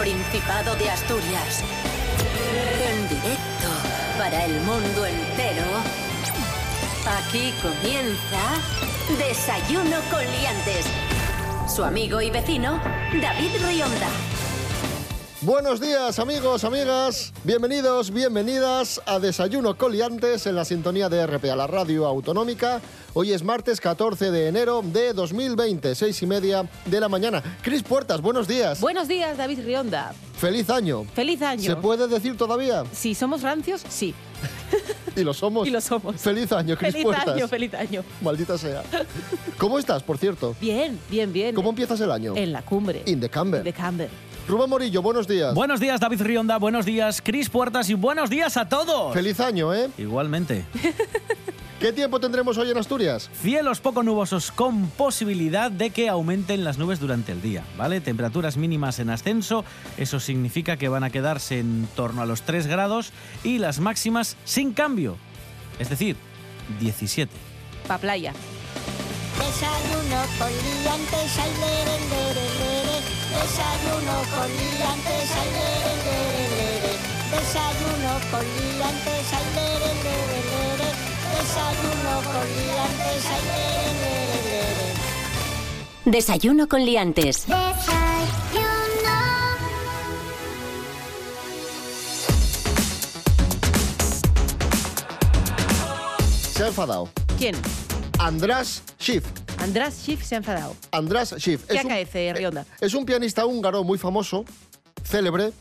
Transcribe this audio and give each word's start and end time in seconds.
Principado 0.00 0.74
de 0.76 0.88
Asturias. 0.88 1.62
En 2.90 3.06
directo 3.06 3.68
para 4.16 4.46
el 4.46 4.58
mundo 4.62 5.04
entero. 5.04 5.66
Aquí 7.06 7.52
comienza 7.60 9.18
Desayuno 9.18 9.98
con 10.10 10.20
Liantes. 10.20 10.86
Su 11.68 11.84
amigo 11.84 12.22
y 12.22 12.30
vecino, 12.30 12.80
David 13.20 13.50
Rionda. 13.62 14.08
Buenos 15.42 15.80
días 15.80 16.18
amigos, 16.18 16.64
amigas, 16.64 17.32
bienvenidos, 17.44 18.10
bienvenidas 18.10 19.00
a 19.06 19.18
Desayuno 19.18 19.76
Coliantes 19.76 20.46
en 20.46 20.54
la 20.54 20.66
sintonía 20.66 21.08
de 21.08 21.26
RP 21.26 21.50
a 21.50 21.56
la 21.56 21.66
radio 21.66 22.06
autonómica. 22.06 22.82
Hoy 23.12 23.32
es 23.32 23.42
martes 23.42 23.80
14 23.80 24.30
de 24.30 24.46
enero 24.46 24.82
de 24.84 25.12
2020, 25.12 25.96
seis 25.96 26.22
y 26.22 26.26
media 26.26 26.68
de 26.84 27.00
la 27.00 27.08
mañana. 27.08 27.42
Cris 27.60 27.82
Puertas, 27.82 28.20
buenos 28.20 28.46
días. 28.46 28.80
Buenos 28.80 29.08
días, 29.08 29.36
David 29.36 29.64
Rionda. 29.64 30.14
Feliz 30.36 30.70
año. 30.70 31.04
Feliz 31.12 31.42
año. 31.42 31.62
¿Se 31.64 31.74
puede 31.74 32.06
decir 32.06 32.36
todavía? 32.36 32.84
Si 32.92 33.16
somos 33.16 33.42
rancios, 33.42 33.82
sí. 33.88 34.14
Y 35.16 35.24
lo 35.24 35.34
somos. 35.34 35.66
Y 35.66 35.70
lo 35.70 35.80
somos. 35.80 36.20
Feliz 36.20 36.52
año, 36.52 36.76
Cris 36.76 36.92
Feliz 36.92 37.04
Puertas. 37.04 37.34
año, 37.34 37.48
feliz 37.48 37.74
año. 37.74 38.04
Maldita 38.22 38.56
sea. 38.56 38.84
¿Cómo 39.58 39.76
estás, 39.80 40.04
por 40.04 40.16
cierto? 40.16 40.54
Bien, 40.60 40.96
bien, 41.10 41.32
bien. 41.32 41.52
¿Cómo 41.52 41.70
empiezas 41.70 42.00
el 42.00 42.12
año? 42.12 42.36
En 42.36 42.52
la 42.52 42.62
cumbre. 42.62 43.02
In 43.06 43.18
the 43.18 43.28
camber. 43.28 43.64
De 43.64 43.72
Camber. 43.72 44.08
Rubén 44.46 44.70
Morillo, 44.70 45.02
buenos 45.02 45.26
días. 45.26 45.52
Buenos 45.52 45.80
días, 45.80 45.98
David 46.00 46.22
Rionda. 46.22 46.58
Buenos 46.58 46.86
días, 46.86 47.20
Cris 47.20 47.50
Puertas. 47.50 47.90
Y 47.90 47.94
buenos 47.94 48.30
días 48.30 48.56
a 48.56 48.68
todos. 48.68 49.12
Feliz 49.12 49.40
año, 49.40 49.74
¿eh? 49.74 49.90
Igualmente. 49.98 50.64
¿Qué 51.80 51.94
tiempo 51.94 52.20
tendremos 52.20 52.58
hoy 52.58 52.70
en 52.70 52.76
Asturias? 52.76 53.30
Cielos 53.40 53.80
poco 53.80 54.02
nubosos 54.02 54.52
con 54.52 54.90
posibilidad 54.90 55.70
de 55.70 55.88
que 55.88 56.10
aumenten 56.10 56.62
las 56.62 56.76
nubes 56.76 57.00
durante 57.00 57.32
el 57.32 57.40
día, 57.40 57.64
¿vale? 57.78 58.02
Temperaturas 58.02 58.58
mínimas 58.58 58.98
en 58.98 59.08
ascenso, 59.08 59.64
eso 59.96 60.20
significa 60.20 60.76
que 60.76 60.90
van 60.90 61.04
a 61.04 61.10
quedarse 61.10 61.58
en 61.58 61.88
torno 61.96 62.20
a 62.20 62.26
los 62.26 62.42
3 62.42 62.66
grados 62.66 63.14
y 63.44 63.56
las 63.56 63.80
máximas 63.80 64.36
sin 64.44 64.74
cambio, 64.74 65.16
es 65.78 65.88
decir, 65.88 66.16
17. 66.80 67.32
Pa' 67.88 67.96
playa. 67.96 68.34
Desayuno 69.38 70.20
con 70.36 70.52
liantes, 70.52 71.38
ay, 71.38 71.50
lere, 71.64 71.96
lere, 72.12 72.44
lere. 72.60 72.96
Desayuno 73.40 74.16
con 74.36 74.48
liantes, 74.52 75.30
ay, 75.32 75.48
lere, 75.56 75.94
lere, 76.04 76.44
lere. 76.60 76.92
Desayuno 77.32 78.12
con 78.30 78.44
liantes, 78.44 79.32
ay, 79.32 79.46
lere, 79.54 79.94
lere, 80.04 80.40
lere. 80.44 80.69
Desayuno 81.40 82.22
con 82.22 82.46
liantes, 82.56 83.24
ay. 83.26 83.40
Desayuno 86.04 86.68
con 86.68 86.84
Liantes. 86.84 87.46
Desayuno. 87.46 89.16
Se 96.52 96.64
ha 96.64 96.68
enfadado. 96.68 97.08
¿Quién? 97.38 97.54
András 98.18 98.82
Schiff. 99.00 99.24
András 99.58 99.94
Schiff 99.94 100.22
se 100.24 100.34
ha 100.34 100.38
enfadado. 100.38 100.74
András 100.90 101.34
Schiff. 101.38 101.64
¿Qué 101.66 101.76
Es 101.76 101.84
un- 101.84 101.90
acaece, 101.90 102.32
Rionda? 102.34 102.66
Es 102.80 102.94
un 102.94 103.04
pianista 103.04 103.46
húngaro 103.46 103.84
muy 103.84 103.98
famoso, 103.98 104.44
célebre, 105.04 105.52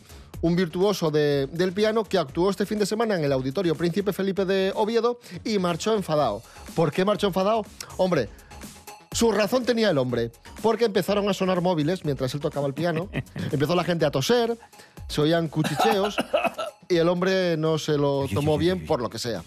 un 0.42 0.56
virtuoso 0.56 1.12
de- 1.12 1.48
del 1.52 1.74
piano 1.74 2.04
que 2.04 2.18
actuó 2.18 2.50
este 2.50 2.66
fin 2.66 2.80
de 2.80 2.86
semana 2.86 3.16
en 3.16 3.24
el 3.24 3.32
Auditorio 3.32 3.76
Príncipe 3.76 4.14
Felipe 4.14 4.46
de 4.46 4.72
Oviedo 4.76 5.20
y 5.44 5.60
marchó 5.60 5.94
enfadado. 5.96 6.42
¿Por 6.76 6.92
qué 6.92 7.04
marchó 7.06 7.28
enfadado? 7.28 7.66
Hombre, 7.98 8.30
su 9.12 9.32
razón 9.32 9.66
tenía 9.66 9.90
el 9.90 9.98
hombre, 9.98 10.32
porque 10.62 10.86
empezaron 10.86 11.28
a 11.30 11.34
sonar 11.34 11.62
móviles 11.62 12.06
mientras 12.06 12.34
él 12.36 12.40
tocaba 12.40 12.68
el 12.68 12.74
piano, 12.74 13.10
empezó 13.52 13.76
la 13.76 13.84
gente 13.84 14.06
a 14.06 14.12
toser, 14.12 14.58
se 15.08 15.22
oían 15.22 15.48
cuchicheos 15.50 16.16
y 16.88 16.98
el 16.98 17.10
hombre 17.10 17.58
no 17.58 17.78
se 17.78 17.98
lo 17.98 18.28
tomó 18.34 18.58
bien 18.58 18.86
por 18.86 19.02
lo 19.02 19.10
que 19.10 19.20
sea. 19.20 19.44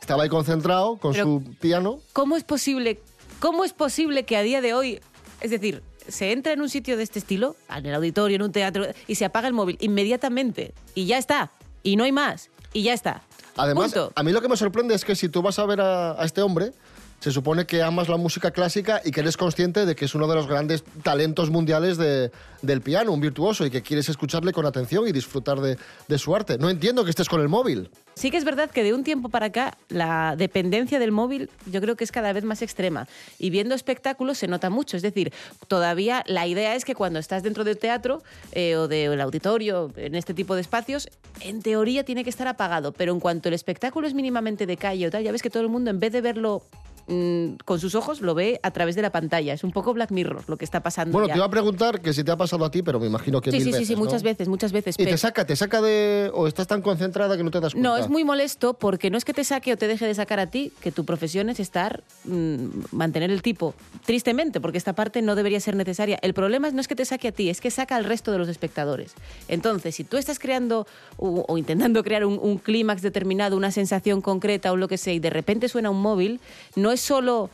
Estaba 0.00 0.24
ahí 0.24 0.28
concentrado 0.28 0.96
con 0.98 1.12
Pero- 1.12 1.24
su 1.24 1.54
piano. 1.60 2.00
¿Cómo 2.12 2.36
es 2.36 2.44
posible, 2.44 3.00
cómo 3.40 3.64
es 3.64 3.72
posible 3.72 4.24
que 4.24 4.36
a 4.36 4.42
día 4.42 4.60
de 4.60 4.74
hoy, 4.74 5.00
es 5.40 5.50
decir, 5.50 5.82
se 6.08 6.32
entra 6.32 6.52
en 6.52 6.60
un 6.60 6.68
sitio 6.68 6.96
de 6.96 7.02
este 7.02 7.18
estilo, 7.18 7.56
en 7.68 7.86
el 7.86 7.94
auditorio, 7.94 8.36
en 8.36 8.42
un 8.42 8.52
teatro, 8.52 8.86
y 9.06 9.14
se 9.14 9.24
apaga 9.24 9.48
el 9.48 9.54
móvil 9.54 9.76
inmediatamente 9.80 10.74
y 10.94 11.06
ya 11.06 11.18
está, 11.18 11.50
y 11.82 11.96
no 11.96 12.04
hay 12.04 12.12
más, 12.12 12.50
y 12.72 12.82
ya 12.82 12.92
está. 12.92 13.22
Además, 13.56 13.92
Punto. 13.92 14.12
a 14.14 14.22
mí 14.22 14.32
lo 14.32 14.40
que 14.40 14.48
me 14.48 14.56
sorprende 14.56 14.94
es 14.94 15.04
que 15.04 15.14
si 15.14 15.28
tú 15.28 15.40
vas 15.42 15.58
a 15.58 15.66
ver 15.66 15.80
a, 15.80 16.20
a 16.20 16.24
este 16.24 16.42
hombre, 16.42 16.72
se 17.20 17.30
supone 17.32 17.64
que 17.66 17.82
amas 17.82 18.08
la 18.08 18.16
música 18.18 18.50
clásica 18.50 19.00
y 19.04 19.10
que 19.10 19.20
eres 19.20 19.36
consciente 19.36 19.86
de 19.86 19.94
que 19.96 20.04
es 20.04 20.14
uno 20.14 20.28
de 20.28 20.34
los 20.34 20.46
grandes 20.46 20.84
talentos 21.02 21.48
mundiales 21.50 21.96
de- 21.96 22.30
del 22.60 22.80
piano, 22.82 23.12
un 23.12 23.20
virtuoso, 23.20 23.64
y 23.64 23.70
que 23.70 23.82
quieres 23.82 24.08
escucharle 24.08 24.52
con 24.52 24.66
atención 24.66 25.06
y 25.08 25.12
disfrutar 25.12 25.58
de, 25.60 25.78
su 26.18 26.34
arte. 26.36 26.58
No 26.58 26.70
entiendo 26.70 27.02
que 27.04 27.10
estés 27.10 27.28
con 27.28 27.40
el 27.40 27.48
móvil. 27.48 27.90
Sí 28.14 28.30
que 28.30 28.36
es 28.36 28.44
verdad 28.44 28.70
que 28.70 28.82
de 28.84 28.94
un 28.94 29.04
tiempo 29.04 29.28
para 29.28 29.46
acá 29.46 29.76
la 29.88 30.34
dependencia 30.36 30.98
del 30.98 31.10
móvil 31.12 31.50
yo 31.66 31.80
creo 31.80 31.96
que 31.96 32.04
es 32.04 32.12
cada 32.12 32.32
vez 32.32 32.44
más 32.44 32.62
extrema 32.62 33.08
y 33.38 33.50
viendo 33.50 33.74
espectáculos 33.74 34.38
se 34.38 34.46
nota 34.46 34.70
mucho. 34.70 34.96
Es 34.96 35.02
decir, 35.02 35.32
todavía 35.68 36.22
la 36.26 36.46
idea 36.46 36.74
es 36.76 36.84
que 36.84 36.94
cuando 36.94 37.18
estás 37.18 37.42
dentro 37.42 37.64
del 37.64 37.78
teatro 37.78 38.22
eh, 38.52 38.76
o 38.76 38.86
del 38.86 39.20
auditorio, 39.20 39.90
en 39.96 40.14
este 40.14 40.34
tipo 40.34 40.54
de 40.54 40.60
espacios, 40.60 41.08
en 41.40 41.60
teoría 41.62 42.04
tiene 42.04 42.22
que 42.22 42.30
estar 42.30 42.46
apagado, 42.48 42.92
pero 42.92 43.12
en 43.12 43.20
cuanto 43.20 43.48
el 43.48 43.54
espectáculo 43.54 44.06
es 44.06 44.14
mínimamente 44.14 44.66
de 44.66 44.76
calle 44.76 45.06
o 45.06 45.10
tal, 45.10 45.24
ya 45.24 45.32
ves 45.32 45.42
que 45.42 45.50
todo 45.50 45.62
el 45.62 45.68
mundo 45.68 45.90
en 45.90 45.98
vez 45.98 46.12
de 46.12 46.20
verlo 46.20 46.62
mm, 47.06 47.54
con 47.64 47.80
sus 47.80 47.94
ojos 47.94 48.20
lo 48.20 48.34
ve 48.34 48.60
a 48.62 48.70
través 48.70 48.94
de 48.96 49.02
la 49.02 49.10
pantalla. 49.10 49.52
Es 49.54 49.64
un 49.64 49.72
poco 49.72 49.92
Black 49.94 50.10
Mirror 50.10 50.44
lo 50.48 50.56
que 50.56 50.64
está 50.64 50.82
pasando. 50.82 51.12
Bueno, 51.12 51.28
ya. 51.28 51.34
te 51.34 51.38
iba 51.38 51.46
a 51.46 51.50
preguntar 51.50 52.00
que 52.00 52.12
si 52.12 52.24
te 52.24 52.30
ha 52.30 52.36
pasado 52.36 52.64
a 52.64 52.70
ti, 52.70 52.82
pero 52.82 52.98
me 53.00 53.06
imagino 53.06 53.40
que 53.40 53.50
Sí, 53.50 53.56
mil 53.58 53.64
sí, 53.64 53.70
sí, 53.70 53.72
veces, 53.72 53.88
sí, 53.88 53.94
¿no? 53.94 54.00
muchas 54.00 54.22
veces, 54.22 54.48
muchas 54.48 54.72
veces. 54.72 54.94
Y 54.96 55.04
pero- 55.04 55.10
te 55.10 55.18
saca, 55.18 55.46
te 55.46 55.56
saca 55.56 55.80
de... 55.80 56.30
o 56.34 56.46
estás 56.46 56.66
tan 56.66 56.82
concentrada 56.82 57.36
que 57.36 57.44
no 57.44 57.50
te 57.50 57.60
das 57.60 57.72
cuenta. 57.72 57.88
No, 57.88 57.96
es 57.96 58.08
muy 58.08 58.24
molesto 58.24 58.74
porque 58.74 59.10
no 59.10 59.18
es 59.18 59.24
que 59.24 59.32
te 59.34 59.44
saque 59.44 59.72
o 59.72 59.76
te 59.76 59.86
deje 59.88 60.06
de 60.06 60.14
sacar 60.14 60.40
a 60.40 60.46
ti, 60.48 60.72
que 60.80 60.92
tu 60.92 61.04
profesión 61.04 61.48
es 61.48 61.60
estar, 61.60 62.02
mm, 62.24 62.66
mantener 62.92 63.30
el 63.30 63.42
tipo. 63.42 63.74
Tristemente, 64.06 64.60
porque 64.60 64.78
esta 64.78 64.92
parte 64.94 65.22
no 65.22 65.34
debería 65.34 65.60
ser 65.60 65.76
necesaria. 65.76 66.18
El 66.22 66.34
problema 66.34 66.70
no 66.70 66.80
es 66.80 66.88
que 66.88 66.94
te 66.96 67.04
saque 67.04 67.28
a 67.28 67.32
ti, 67.32 67.50
es 67.50 67.60
que 67.60 67.70
saca 67.70 67.96
al 67.96 68.04
resto 68.04 68.32
de 68.32 68.38
los 68.38 68.48
espectadores. 68.48 69.14
Entonces, 69.48 69.94
si 69.94 70.04
tú 70.04 70.16
estás 70.16 70.38
creando 70.38 70.86
o, 71.16 71.44
o 71.48 71.58
intentando 71.58 72.02
crear 72.02 72.24
un, 72.24 72.38
un 72.40 72.58
clímax 72.58 73.02
determinado, 73.02 73.56
una 73.56 73.70
sensación 73.70 74.20
concreta 74.20 74.72
o 74.72 74.76
lo 74.76 74.88
que 74.88 74.98
sea, 74.98 75.12
y 75.14 75.18
de 75.18 75.30
repente 75.30 75.68
suena 75.68 75.90
un 75.90 76.00
móvil, 76.00 76.40
no 76.76 76.92
es 76.94 77.00
solo 77.00 77.50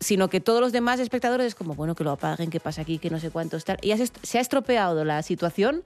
sino 0.00 0.28
que 0.28 0.40
todos 0.40 0.60
los 0.60 0.72
demás 0.72 0.98
espectadores 0.98 1.46
es 1.48 1.54
como, 1.54 1.74
bueno, 1.74 1.94
que 1.94 2.02
lo 2.02 2.10
apaguen, 2.10 2.50
que 2.50 2.58
pasa 2.58 2.82
aquí, 2.82 2.98
que 2.98 3.08
no 3.10 3.20
sé 3.20 3.30
cuánto 3.30 3.56
estar. 3.56 3.78
Y 3.82 3.92
se 4.22 4.38
ha 4.38 4.40
estropeado 4.40 5.04
la 5.04 5.22
situación 5.22 5.84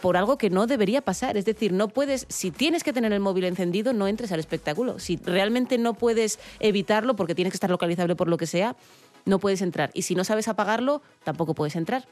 por 0.00 0.16
algo 0.16 0.38
que 0.38 0.50
no 0.50 0.66
debería 0.66 1.02
pasar. 1.02 1.36
Es 1.36 1.44
decir, 1.44 1.72
no 1.72 1.86
puedes, 1.88 2.26
si 2.28 2.50
tienes 2.50 2.82
que 2.82 2.92
tener 2.92 3.12
el 3.12 3.20
móvil 3.20 3.44
encendido, 3.44 3.92
no 3.92 4.08
entres 4.08 4.32
al 4.32 4.40
espectáculo. 4.40 4.98
Si 4.98 5.18
realmente 5.18 5.78
no 5.78 5.94
puedes 5.94 6.40
evitarlo 6.58 7.14
porque 7.14 7.34
tienes 7.36 7.52
que 7.52 7.56
estar 7.56 7.70
localizable 7.70 8.16
por 8.16 8.28
lo 8.28 8.38
que 8.38 8.46
sea, 8.46 8.74
no 9.24 9.38
puedes 9.38 9.62
entrar. 9.62 9.90
Y 9.94 10.02
si 10.02 10.16
no 10.16 10.24
sabes 10.24 10.48
apagarlo, 10.48 11.02
tampoco 11.22 11.54
puedes 11.54 11.76
entrar. 11.76 12.08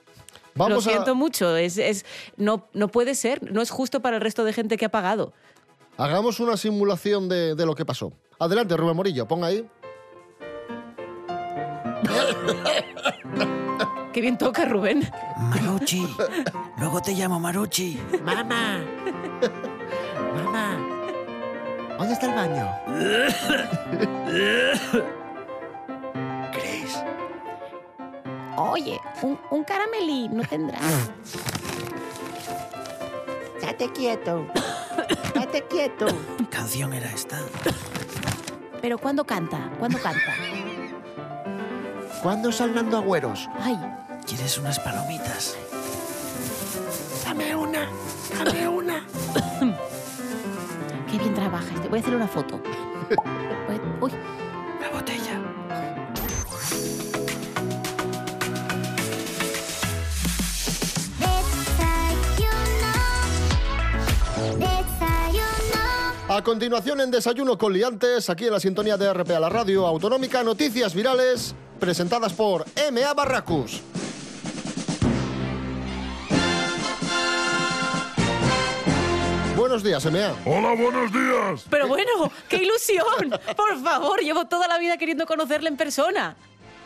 Vamos 0.54 0.84
lo 0.84 0.91
a- 0.91 0.94
siento 0.94 1.15
mucho, 1.16 1.56
es, 1.56 1.77
es, 1.78 2.04
no, 2.37 2.69
no 2.72 2.87
puede 2.88 3.15
ser, 3.16 3.50
no 3.53 3.62
es 3.62 3.71
justo 3.71 4.00
para 4.00 4.16
el 4.16 4.22
resto 4.22 4.44
de 4.44 4.53
gente 4.53 4.77
que 4.77 4.84
ha 4.84 4.91
pagado. 4.91 5.33
Hagamos 5.97 6.41
una 6.41 6.56
simulación 6.56 7.28
de, 7.28 7.54
de 7.54 7.66
lo 7.66 7.75
que 7.75 7.84
pasó. 7.87 8.12
Adelante, 8.38 8.77
Rubén 8.77 8.94
Morillo, 8.97 9.27
ponga 9.27 9.47
ahí. 9.47 9.66
Qué 14.13 14.21
bien 14.21 14.39
toca, 14.39 14.65
Rubén. 14.65 15.09
Maruchi, 15.36 16.07
luego 16.78 17.03
te 17.03 17.13
llamo 17.13 17.39
Maruchi. 17.39 18.01
Mamá. 18.24 18.80
Mamá. 20.34 20.78
¿Dónde 21.98 22.13
está 22.15 22.27
el 22.27 22.34
baño? 22.34 22.66
Chris, 26.53 26.98
Oye, 28.57 28.98
un, 29.22 29.39
un 29.51 29.65
caramelín 29.65 30.34
no 30.36 30.42
tendrás. 30.45 31.10
Estate 33.57 33.92
quieto. 33.92 34.47
Estate 35.09 35.65
quieto. 35.69 36.07
¿qué 36.39 36.47
canción 36.48 36.92
era 36.95 37.10
esta? 37.10 37.39
Pero 38.80 38.97
¿cuándo 38.98 39.24
canta? 39.24 39.71
¿Cuándo 39.78 39.98
canta? 39.98 40.34
¿Cuándo 42.22 42.51
Fernando 42.51 42.97
Agüeros? 42.97 43.48
Ay, 43.60 43.78
¿Quieres 44.27 44.59
unas 44.59 44.80
palomitas? 44.80 45.57
Dame 47.24 47.54
una. 47.54 47.89
Dame 48.36 48.66
una. 48.66 49.07
qué 51.10 51.18
bien 51.18 51.33
trabaja 51.33 51.72
este. 51.72 51.89
Voy 51.89 52.01
a 52.01 52.03
hacer 52.03 52.16
una 52.16 52.27
foto. 52.27 52.60
Uy, 54.01 54.10
La 54.80 54.91
botella. 54.91 55.41
A 66.28 66.42
continuación 66.42 67.01
en 67.01 67.12
Desayuno 67.12 67.57
con 67.57 67.72
Liantes, 67.72 68.28
aquí 68.28 68.47
en 68.47 68.53
la 68.53 68.60
sintonía 68.60 68.97
de 68.97 69.10
RP 69.12 69.30
a 69.30 69.41
la 69.41 69.48
radio 69.48 69.86
autonómica, 69.86 70.42
noticias 70.42 70.92
virales 70.92 71.54
presentadas 71.78 72.33
por 72.33 72.65
MA 72.93 73.13
Barracus. 73.15 73.83
Buenos 79.57 79.83
días, 79.83 80.05
MA. 80.05 80.34
Hola, 80.45 80.75
buenos 80.75 81.13
días. 81.13 81.65
Pero 81.71 81.89
bueno, 81.89 82.31
qué 82.49 82.59
ilusión. 82.63 83.31
Por 83.57 83.83
favor, 83.83 84.21
llevo 84.21 84.45
toda 84.47 84.69
la 84.69 84.78
vida 84.78 84.97
queriendo 84.97 85.27
conocerle 85.27 85.69
en 85.69 85.77
persona. 85.77 86.37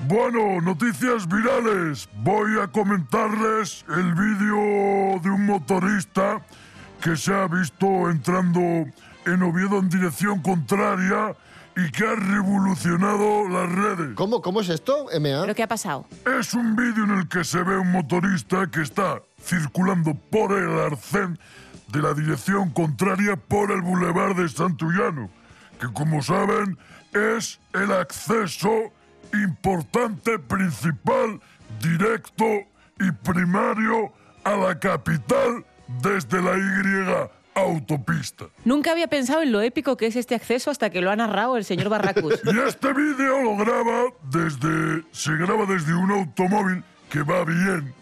Bueno, 0.06 0.60
noticias 0.62 1.28
virales. 1.28 2.08
Voy 2.22 2.58
a 2.58 2.68
comentarles 2.68 3.84
el 3.88 4.14
vídeo 4.14 5.20
de 5.20 5.30
un 5.30 5.46
motorista 5.46 6.40
que 7.02 7.16
se 7.16 7.34
ha 7.34 7.46
visto 7.48 8.08
entrando 8.08 8.60
en 9.26 9.42
Oviedo 9.42 9.78
en 9.78 9.90
dirección 9.90 10.40
contraria 10.40 11.34
y 11.86 11.90
que 11.90 12.06
ha 12.06 12.14
revolucionado 12.14 13.48
las 13.48 13.70
redes. 13.70 14.14
¿Cómo, 14.14 14.42
cómo 14.42 14.60
es 14.60 14.68
esto, 14.68 15.06
MA? 15.20 15.40
¿Pero 15.40 15.54
qué 15.54 15.62
ha 15.62 15.68
pasado? 15.68 16.06
Es 16.38 16.54
un 16.54 16.76
vídeo 16.76 17.04
en 17.04 17.10
el 17.10 17.28
que 17.28 17.44
se 17.44 17.62
ve 17.62 17.78
un 17.78 17.92
motorista 17.92 18.70
que 18.70 18.82
está 18.82 19.22
circulando 19.42 20.14
por 20.14 20.52
el 20.52 20.78
arcén 20.80 21.38
de 21.88 22.02
la 22.02 22.14
dirección 22.14 22.70
contraria 22.70 23.36
por 23.36 23.70
el 23.70 23.82
bulevar 23.82 24.34
de 24.34 24.48
Santullano, 24.48 25.30
que 25.80 25.88
como 25.92 26.22
saben 26.22 26.78
es 27.12 27.58
el 27.72 27.92
acceso 27.92 28.92
importante, 29.32 30.38
principal, 30.38 31.40
directo 31.80 32.44
y 32.98 33.10
primario 33.10 34.12
a 34.44 34.56
la 34.56 34.78
capital 34.78 35.64
desde 36.02 36.42
la 36.42 36.56
Y 36.56 36.82
autopista. 37.54 38.46
Nunca 38.64 38.92
había 38.92 39.08
pensado 39.08 39.42
en 39.42 39.52
lo 39.52 39.60
épico 39.60 39.96
que 39.96 40.06
es 40.06 40.16
este 40.16 40.34
acceso 40.34 40.70
hasta 40.70 40.90
que 40.90 41.00
lo 41.00 41.10
ha 41.10 41.16
narrado 41.16 41.56
el 41.56 41.64
señor 41.64 41.88
Barracus. 41.88 42.40
Y 42.44 42.58
este 42.58 42.92
vídeo 42.92 43.42
lo 43.42 43.56
graba 43.56 44.04
desde. 44.30 45.04
se 45.12 45.32
graba 45.36 45.66
desde 45.66 45.94
un 45.94 46.10
automóvil 46.10 46.82
que 47.10 47.22
va 47.22 47.44
bien, 47.44 47.92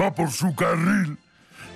va 0.00 0.12
por 0.12 0.30
su 0.30 0.54
carril 0.54 1.16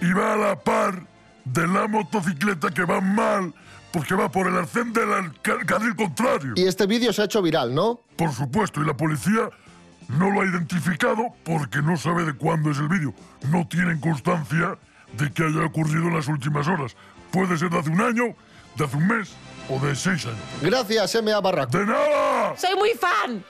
y 0.00 0.12
va 0.12 0.34
a 0.34 0.36
la 0.36 0.60
par 0.60 1.06
de 1.44 1.66
la 1.66 1.86
motocicleta 1.86 2.70
que 2.70 2.84
va 2.84 3.00
mal 3.00 3.54
porque 3.92 4.14
va 4.14 4.30
por 4.30 4.46
el 4.46 4.56
arcén 4.56 4.92
del 4.92 5.32
carril 5.40 5.96
contrario. 5.96 6.52
Y 6.56 6.66
este 6.66 6.86
vídeo 6.86 7.12
se 7.12 7.22
ha 7.22 7.24
hecho 7.24 7.40
viral, 7.40 7.74
¿no? 7.74 8.00
Por 8.16 8.32
supuesto, 8.32 8.82
y 8.82 8.84
la 8.84 8.96
policía 8.96 9.48
no 10.08 10.30
lo 10.30 10.42
ha 10.42 10.44
identificado 10.44 11.28
porque 11.44 11.80
no 11.80 11.96
sabe 11.96 12.24
de 12.24 12.34
cuándo 12.34 12.70
es 12.70 12.78
el 12.78 12.88
vídeo. 12.88 13.14
No 13.50 13.66
tienen 13.66 13.98
constancia 14.00 14.76
de 15.12 15.32
que 15.32 15.44
haya 15.44 15.64
ocurrido 15.64 16.08
en 16.08 16.14
las 16.14 16.28
últimas 16.28 16.66
horas. 16.66 16.96
Puede 17.30 17.56
ser 17.56 17.70
de 17.70 17.78
hace 17.78 17.90
un 17.90 18.00
año, 18.00 18.34
de 18.76 18.84
hace 18.84 18.96
un 18.96 19.06
mes 19.06 19.32
o 19.68 19.78
de 19.78 19.94
seis 19.94 20.26
años. 20.26 20.38
Gracias, 20.62 21.22
MA 21.22 21.40
Barraco. 21.40 21.78
¡De 21.78 21.86
nada! 21.86 22.56
¡Soy 22.56 22.74
muy 22.76 22.90
fan! 22.90 23.44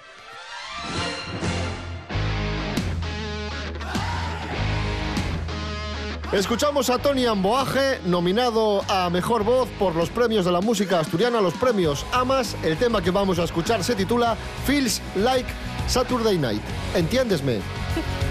Escuchamos 6.32 6.90
a 6.90 6.98
Tony 6.98 7.24
Amboaje, 7.24 8.00
nominado 8.04 8.82
a 8.88 9.08
Mejor 9.10 9.44
Voz 9.44 9.68
por 9.78 9.94
los 9.94 10.10
premios 10.10 10.44
de 10.44 10.50
la 10.50 10.60
música 10.60 10.98
asturiana, 10.98 11.40
los 11.40 11.54
premios 11.54 12.04
AMAS. 12.12 12.56
El 12.64 12.76
tema 12.76 13.00
que 13.00 13.12
vamos 13.12 13.38
a 13.38 13.44
escuchar 13.44 13.84
se 13.84 13.94
titula 13.94 14.36
Feels 14.66 15.00
Like 15.14 15.48
Saturday 15.86 16.36
Night. 16.36 16.62
¿Entiéndesme? 16.96 17.60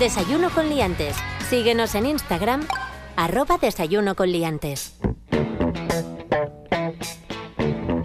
Desayuno 0.00 0.48
con 0.48 0.70
liantes. 0.70 1.14
Síguenos 1.50 1.94
en 1.94 2.06
Instagram, 2.06 2.66
arroba 3.16 3.58
desayuno 3.58 4.14
con 4.14 4.32
liantes. 4.32 4.94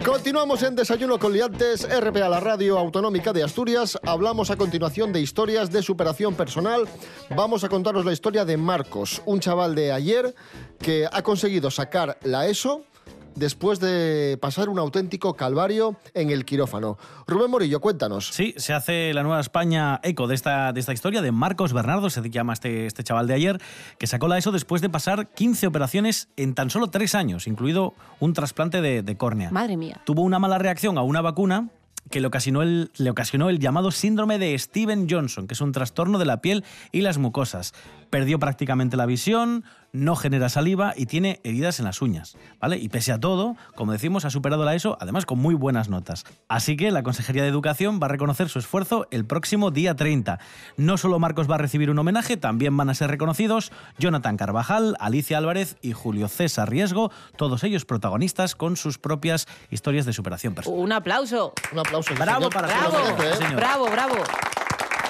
Continuamos 0.04 0.62
en 0.62 0.76
Desayuno 0.76 1.18
con 1.18 1.32
Liantes, 1.32 1.88
RPA, 1.88 2.28
la 2.28 2.38
radio 2.40 2.78
autonómica 2.78 3.32
de 3.32 3.42
Asturias. 3.42 3.98
Hablamos 4.04 4.50
a 4.50 4.56
continuación 4.56 5.10
de 5.10 5.22
historias 5.22 5.72
de 5.72 5.82
superación 5.82 6.34
personal. 6.34 6.86
Vamos 7.34 7.64
a 7.64 7.70
contaros 7.70 8.04
la 8.04 8.12
historia 8.12 8.44
de 8.44 8.58
Marcos, 8.58 9.22
un 9.24 9.40
chaval 9.40 9.74
de 9.74 9.90
ayer 9.90 10.34
que 10.78 11.08
ha 11.10 11.22
conseguido 11.22 11.70
sacar 11.70 12.18
la 12.22 12.46
ESO 12.46 12.84
después 13.36 13.78
de 13.78 14.38
pasar 14.40 14.68
un 14.68 14.78
auténtico 14.78 15.34
calvario 15.34 15.96
en 16.14 16.30
el 16.30 16.44
quirófano. 16.44 16.98
Rubén 17.26 17.50
Morillo, 17.50 17.80
cuéntanos. 17.80 18.28
Sí, 18.28 18.54
se 18.56 18.72
hace 18.72 19.14
la 19.14 19.22
Nueva 19.22 19.40
España 19.40 20.00
eco 20.02 20.26
de 20.26 20.34
esta, 20.34 20.72
de 20.72 20.80
esta 20.80 20.92
historia 20.92 21.22
de 21.22 21.30
Marcos 21.30 21.72
Bernardo, 21.72 22.10
se 22.10 22.28
llama 22.28 22.54
este, 22.54 22.86
este 22.86 23.04
chaval 23.04 23.26
de 23.26 23.34
ayer, 23.34 23.60
que 23.98 24.06
sacó 24.06 24.26
la 24.26 24.38
ESO 24.38 24.52
después 24.52 24.82
de 24.82 24.88
pasar 24.88 25.28
15 25.28 25.66
operaciones 25.66 26.28
en 26.36 26.54
tan 26.54 26.70
solo 26.70 26.88
3 26.88 27.14
años, 27.14 27.46
incluido 27.46 27.94
un 28.18 28.32
trasplante 28.32 28.80
de, 28.80 29.02
de 29.02 29.16
córnea. 29.16 29.50
Madre 29.50 29.76
mía. 29.76 30.00
Tuvo 30.04 30.22
una 30.22 30.38
mala 30.38 30.58
reacción 30.58 30.98
a 30.98 31.02
una 31.02 31.20
vacuna 31.20 31.68
que 32.10 32.20
le 32.20 32.26
ocasionó, 32.26 32.62
el, 32.62 32.90
le 32.96 33.10
ocasionó 33.10 33.48
el 33.48 33.58
llamado 33.58 33.90
síndrome 33.90 34.38
de 34.38 34.56
Steven 34.58 35.08
Johnson, 35.10 35.46
que 35.46 35.54
es 35.54 35.60
un 35.60 35.72
trastorno 35.72 36.18
de 36.18 36.24
la 36.24 36.40
piel 36.40 36.64
y 36.92 37.00
las 37.00 37.18
mucosas. 37.18 37.74
Perdió 38.10 38.38
prácticamente 38.38 38.96
la 38.96 39.06
visión, 39.06 39.64
no 39.96 40.14
genera 40.14 40.48
saliva 40.48 40.92
y 40.96 41.06
tiene 41.06 41.40
heridas 41.42 41.78
en 41.78 41.86
las 41.86 42.02
uñas, 42.02 42.36
¿vale? 42.60 42.76
Y 42.76 42.88
pese 42.88 43.12
a 43.12 43.18
todo, 43.18 43.56
como 43.74 43.92
decimos, 43.92 44.24
ha 44.24 44.30
superado 44.30 44.64
la 44.64 44.74
ESO, 44.74 44.98
además 45.00 45.26
con 45.26 45.38
muy 45.38 45.54
buenas 45.54 45.88
notas. 45.88 46.24
Así 46.48 46.76
que 46.76 46.90
la 46.90 47.02
Consejería 47.02 47.42
de 47.42 47.48
Educación 47.48 47.98
va 48.00 48.06
a 48.06 48.10
reconocer 48.10 48.48
su 48.48 48.58
esfuerzo 48.58 49.06
el 49.10 49.24
próximo 49.24 49.70
día 49.70 49.94
30. 49.96 50.38
No 50.76 50.98
solo 50.98 51.18
Marcos 51.18 51.50
va 51.50 51.54
a 51.54 51.58
recibir 51.58 51.90
un 51.90 51.98
homenaje, 51.98 52.36
también 52.36 52.76
van 52.76 52.90
a 52.90 52.94
ser 52.94 53.10
reconocidos 53.10 53.72
Jonathan 53.98 54.36
Carvajal, 54.36 54.96
Alicia 55.00 55.38
Álvarez 55.38 55.76
y 55.80 55.92
Julio 55.92 56.28
César 56.28 56.68
Riesgo, 56.70 57.10
todos 57.36 57.64
ellos 57.64 57.84
protagonistas 57.84 58.54
con 58.54 58.76
sus 58.76 58.98
propias 58.98 59.46
historias 59.70 60.04
de 60.04 60.12
superación 60.12 60.54
personal. 60.54 60.78
Un 60.78 60.92
aplauso. 60.92 61.52
Un 61.72 61.78
aplauso. 61.78 62.14
Bravo 62.14 62.50
señor. 62.50 62.52
para 62.52 62.66
Bravo, 62.68 63.36
señor. 63.38 63.56
bravo, 63.56 63.90
bravo. 63.90 64.14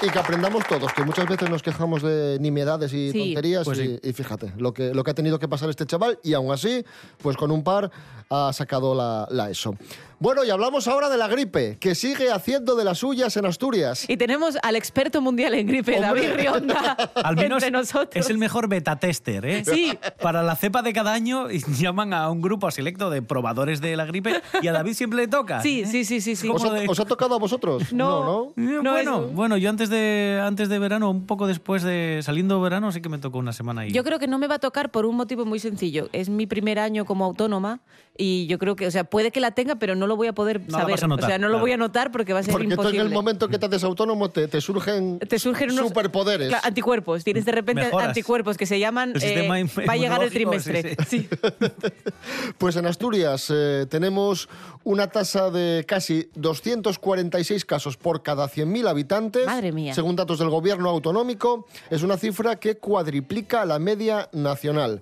Y 0.01 0.09
que 0.09 0.19
aprendamos 0.19 0.63
todos, 0.67 0.93
que 0.93 1.03
muchas 1.03 1.27
veces 1.27 1.49
nos 1.49 1.63
quejamos 1.63 2.03
de 2.03 2.37
nimiedades 2.39 2.93
y 2.93 3.11
Sí. 3.11 3.17
tonterías. 3.17 3.65
Pues 3.65 3.79
y, 3.79 3.87
sí. 3.87 3.99
y 4.03 4.13
fíjate, 4.13 4.53
lo 4.57 4.71
que, 4.73 4.93
lo 4.93 5.03
que 5.03 5.11
ha 5.11 5.13
tenido 5.15 5.39
que 5.39 5.47
pasar 5.47 5.69
este 5.71 5.87
chaval, 5.87 6.19
y 6.23 6.33
aún 6.35 6.51
así, 6.51 6.85
pues 7.21 7.35
con 7.35 7.49
un 7.51 7.63
par 7.63 7.89
ha 8.29 8.53
sacado 8.53 8.93
la, 8.93 9.27
la 9.31 9.49
ESO. 9.49 9.75
Bueno, 10.19 10.43
y 10.43 10.49
hablamos 10.49 10.87
ahora 10.87 11.09
de 11.09 11.17
la 11.17 11.27
gripe, 11.27 11.77
que 11.79 11.93
sigue 11.93 12.31
haciendo 12.31 12.75
de 12.75 12.83
las 12.83 12.97
suyas 12.97 13.37
en 13.37 13.45
Asturias. 13.45 14.09
Y 14.09 14.17
tenemos 14.17 14.57
al 14.63 14.75
experto 14.75 15.21
mundial 15.21 15.53
en 15.53 15.67
gripe, 15.67 15.93
Hombre. 16.03 16.27
David 16.27 16.39
Rionda, 16.41 17.11
Al 17.23 17.35
menos 17.35 17.61
entre 17.61 17.69
nosotros. 17.79 18.25
es 18.25 18.31
el 18.31 18.39
mejor 18.39 18.67
beta 18.67 18.95
tester, 18.95 19.45
¿eh? 19.45 19.63
Sí. 19.63 19.95
Para 20.19 20.41
la 20.41 20.55
cepa 20.55 20.81
de 20.81 20.91
cada 20.91 21.13
año 21.13 21.47
llaman 21.79 22.13
a 22.13 22.31
un 22.31 22.41
grupo 22.41 22.71
selecto 22.71 23.11
de 23.11 23.21
probadores 23.21 23.79
de 23.79 23.95
la 23.95 24.05
gripe 24.05 24.41
y 24.59 24.67
a 24.67 24.71
David 24.71 24.93
siempre 24.93 25.17
le 25.19 25.27
toca. 25.27 25.61
Sí, 25.61 25.81
¿eh? 25.81 25.85
sí, 25.85 26.03
sí, 26.03 26.19
sí, 26.19 26.35
sí. 26.35 26.49
¿Os 26.49 26.63
ha, 26.65 26.71
de- 26.73 26.87
os 26.87 26.99
ha 26.99 27.05
tocado 27.05 27.35
a 27.35 27.37
vosotros? 27.39 27.93
No. 27.93 28.23
¿no? 28.23 28.63
Eh, 28.63 28.79
No, 28.81 28.91
bueno, 28.93 29.25
es- 29.27 29.33
bueno, 29.35 29.57
yo 29.57 29.69
antes 29.69 29.89
de 29.91 30.41
antes 30.43 30.67
de 30.67 30.79
verano, 30.79 31.11
un 31.11 31.27
poco 31.27 31.45
después 31.45 31.83
de 31.83 32.21
saliendo 32.23 32.59
verano, 32.59 32.91
sí 32.91 33.01
que 33.01 33.09
me 33.09 33.19
tocó 33.19 33.37
una 33.37 33.53
semana 33.53 33.81
ahí. 33.81 33.91
Yo 33.91 34.03
creo 34.03 34.17
que 34.17 34.27
no 34.27 34.39
me 34.39 34.47
va 34.47 34.55
a 34.55 34.59
tocar 34.59 34.89
por 34.89 35.05
un 35.05 35.15
motivo 35.15 35.45
muy 35.45 35.59
sencillo. 35.59 36.09
Es 36.11 36.27
mi 36.29 36.47
primer 36.47 36.79
año 36.79 37.05
como 37.05 37.23
autónoma 37.23 37.81
y 38.17 38.47
yo 38.47 38.57
creo 38.59 38.75
que, 38.75 38.87
o 38.87 38.91
sea, 38.91 39.03
puede 39.03 39.31
que 39.31 39.39
la 39.39 39.51
tenga, 39.51 39.75
pero 39.75 39.95
no 39.95 40.07
lo 40.07 40.15
voy 40.15 40.27
a 40.27 40.33
poder 40.33 40.61
No 40.67 40.77
saber. 40.77 40.91
vas 40.91 41.03
a 41.03 41.07
notar, 41.07 41.25
o 41.25 41.27
sea, 41.27 41.37
no 41.37 41.49
lo 41.49 41.59
voy 41.59 41.71
a 41.71 41.77
notar 41.77 42.11
porque 42.11 42.33
va 42.33 42.39
a 42.39 42.43
ser 42.43 42.51
Porque 42.51 42.65
tú 42.67 42.73
en 42.73 42.79
imposible. 42.79 43.03
el 43.03 43.09
momento 43.09 43.47
que 43.47 43.59
te 43.59 43.65
haces 43.67 43.83
autónomo 43.83 44.29
te, 44.29 44.47
te 44.47 44.59
surgen, 44.61 45.19
te 45.19 45.39
surgen 45.39 45.71
unos 45.71 45.87
superpoderes. 45.89 46.47
Claro, 46.49 46.63
anticuerpos. 46.65 47.23
Tienes 47.23 47.45
de 47.45 47.51
repente 47.51 47.83
Mejoras. 47.83 48.07
anticuerpos 48.09 48.57
que 48.57 48.65
se 48.65 48.79
llaman 48.79 49.13
eh, 49.21 49.47
va 49.87 49.93
a 49.93 49.97
llegar 49.97 50.21
el 50.23 50.29
sí, 50.29 50.35
trimestre. 50.35 50.95
sí. 51.07 51.27
Sí. 51.27 51.29
Pues 52.57 52.75
en 52.75 52.85
Asturias 52.85 53.51
eh, 53.53 53.85
tenemos 53.89 54.49
una 54.83 55.07
tasa 55.07 55.49
de 55.51 55.85
casi 55.87 56.29
246 56.35 57.65
casos 57.65 57.97
por 57.97 58.23
cada 58.23 58.47
100.000 58.49 58.87
habitantes. 58.87 59.45
Madre 59.45 59.71
mía. 59.71 59.93
Según 59.93 60.15
datos 60.15 60.39
del 60.39 60.49
gobierno 60.49 60.89
autonómico, 60.89 61.67
es 61.89 62.03
una 62.03 62.17
cifra 62.17 62.57
que 62.57 62.77
cuadriplica 62.77 63.65
la 63.65 63.79
media 63.79 64.29
nacional, 64.33 65.01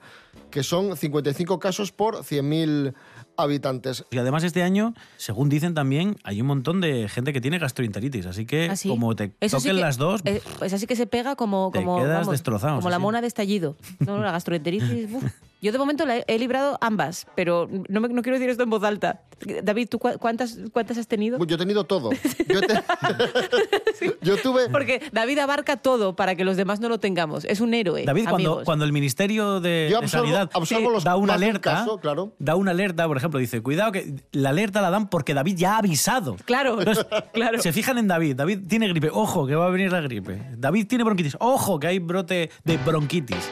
que 0.56 0.64
son 0.64 0.96
55 0.96 1.60
casos 1.60 1.92
por 1.92 2.24
100.000 2.24 2.94
habitantes. 3.36 4.06
Y 4.10 4.18
además 4.18 4.46
este 4.46 4.64
año, 4.64 4.94
según 5.18 5.50
dicen 5.50 5.74
también, 5.74 6.16
hay 6.24 6.40
un 6.40 6.48
montón 6.48 6.80
de 6.80 7.10
gente 7.10 7.34
que 7.34 7.42
tiene 7.42 7.60
gastroenteritis, 7.60 8.26
así 8.26 8.46
que 8.46 8.70
¿Ah, 8.72 8.78
sí? 8.78 8.88
como 8.88 9.14
te 9.18 9.34
Eso 9.42 9.60
sí 9.60 9.66
toquen 9.68 9.76
que- 9.76 9.82
las 9.82 9.98
dos, 9.98 10.22
eh, 10.24 10.42
pues 10.58 10.72
así 10.72 10.88
que 10.88 10.96
se 10.96 11.08
pega 11.08 11.36
como, 11.36 11.72
Te 11.74 11.80
como, 11.80 11.98
quedas 11.98 12.20
vamos, 12.20 12.32
destrozado, 12.32 12.78
como 12.78 12.90
la 12.90 13.00
mona 13.00 13.20
de 13.20 13.28
estallido. 13.28 13.76
No, 14.00 14.18
la 14.20 14.32
gastroenteritis. 14.32 15.10
uf. 15.12 15.24
Yo 15.62 15.72
de 15.72 15.78
momento 15.80 16.06
la 16.06 16.18
he, 16.18 16.26
he 16.28 16.38
librado 16.38 16.78
ambas, 16.82 17.26
pero 17.36 17.68
no, 17.90 18.00
me- 18.02 18.10
no 18.10 18.22
quiero 18.22 18.38
decir 18.38 18.50
esto 18.50 18.64
en 18.64 18.70
voz 18.70 18.84
alta. 18.84 19.22
David, 19.64 19.90
¿tú 19.90 20.00
cuántas, 20.00 20.58
cuántas 20.72 20.98
has 20.98 21.08
tenido? 21.08 21.44
Yo 21.46 21.56
he 21.56 21.58
tenido 21.60 21.84
todo. 21.86 22.12
Yo, 22.48 22.62
te- 22.62 22.82
Yo 24.22 24.38
tuve... 24.38 24.70
Porque 24.70 25.02
David 25.12 25.40
abarca 25.40 25.78
todo 25.78 26.16
para 26.16 26.36
que 26.36 26.46
los 26.46 26.56
demás 26.58 26.80
no 26.80 26.88
lo 26.90 27.00
tengamos. 27.00 27.46
Es 27.46 27.60
un 27.62 27.74
héroe. 27.74 28.04
David, 28.06 28.28
cuando, 28.30 28.62
cuando 28.64 28.86
el 28.86 28.94
Ministerio 28.94 29.60
de, 29.60 29.88
Yo 29.92 30.00
de 30.02 30.06
absorbo- 30.08 30.10
Sanidad 30.22 30.50
absorbo 30.54 30.90
los 30.92 31.04
da 31.04 31.16
una 31.16 31.34
de 31.34 31.38
un 31.40 31.44
alerta, 31.44 31.72
caso, 31.74 32.00
claro. 32.00 32.34
da 32.40 32.56
una 32.56 32.72
alerta, 32.72 33.08
por 33.08 33.18
ejemplo, 33.18 33.40
dice, 33.40 33.62
cuidado 33.62 33.92
que 33.92 34.14
la 34.32 34.50
alerta 34.50 34.82
la 34.82 34.90
dan 34.90 35.10
porque 35.10 35.34
David 35.34 35.56
ya 35.58 35.76
ha 35.76 35.78
avisado. 35.80 36.38
Claro, 36.46 36.80
Entonces, 36.80 37.06
claro. 37.34 37.62
Se 37.62 37.74
fijan 37.74 37.98
en 37.98 38.08
David. 38.08 38.36
David 38.36 38.60
tiene 38.68 38.88
gripe. 38.88 39.10
Ojo, 39.12 39.48
que 39.48 39.56
va 39.56 39.68
a 39.68 39.70
venir 39.70 39.92
la 39.92 40.02
gripe. 40.02 40.42
David 40.58 40.88
tiene 40.88 41.04
bronquitis. 41.04 41.36
Ojo, 41.40 41.80
que 41.80 41.88
hay 41.88 42.00
brote 42.00 42.50
de 42.64 42.78
bronquitis. 42.78 43.52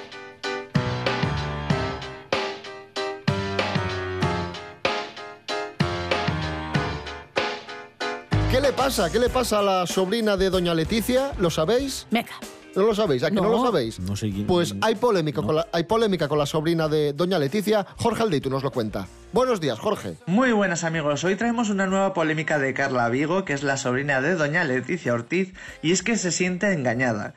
Pasa? 8.83 9.09
¿Qué 9.09 9.17
le 9.17 9.29
pasa 9.29 9.59
a 9.59 9.61
la 9.61 9.87
sobrina 9.87 10.35
de 10.35 10.49
doña 10.49 10.73
Leticia? 10.73 11.31
¿Lo 11.39 11.49
sabéis? 11.49 12.05
Venga. 12.11 12.31
¿No 12.75 12.83
lo 12.83 12.93
sabéis? 12.93 13.23
¿A 13.23 13.29
que 13.29 13.35
no, 13.35 13.43
No. 13.43 13.49
lo 13.49 13.63
sabéis? 13.63 13.97
No 14.01 14.15
sé 14.17 14.29
quién- 14.29 14.45
Pues 14.45 14.75
hay 14.81 14.95
polémica, 14.95 15.41
con 15.41 15.55
la, 15.55 15.67
hay 15.71 15.83
polémica 15.83 16.27
con 16.27 16.37
la 16.37 16.45
sobrina 16.45 16.89
de 16.89 17.13
doña 17.13 17.39
Leticia. 17.39 17.85
Jorge 17.97 18.23
Aldeitu 18.23 18.49
nos 18.49 18.61
lo 18.61 18.71
cuenta. 18.71 19.07
Buenos 19.31 19.61
días, 19.61 19.79
Jorge. 19.79 20.17
Muy 20.25 20.51
buenas 20.51 20.83
amigos, 20.83 21.23
hoy 21.23 21.35
traemos 21.37 21.69
una 21.69 21.85
nueva 21.85 22.13
polémica 22.13 22.59
de 22.59 22.73
Carla 22.73 23.07
Vigo, 23.07 23.45
que 23.45 23.53
es 23.53 23.63
la 23.63 23.77
sobrina 23.77 24.19
de 24.19 24.35
doña 24.35 24.65
Leticia 24.65 25.13
Ortiz, 25.13 25.53
y 25.81 25.93
es 25.93 26.03
que 26.03 26.17
se 26.17 26.31
siente 26.33 26.73
engañada. 26.73 27.35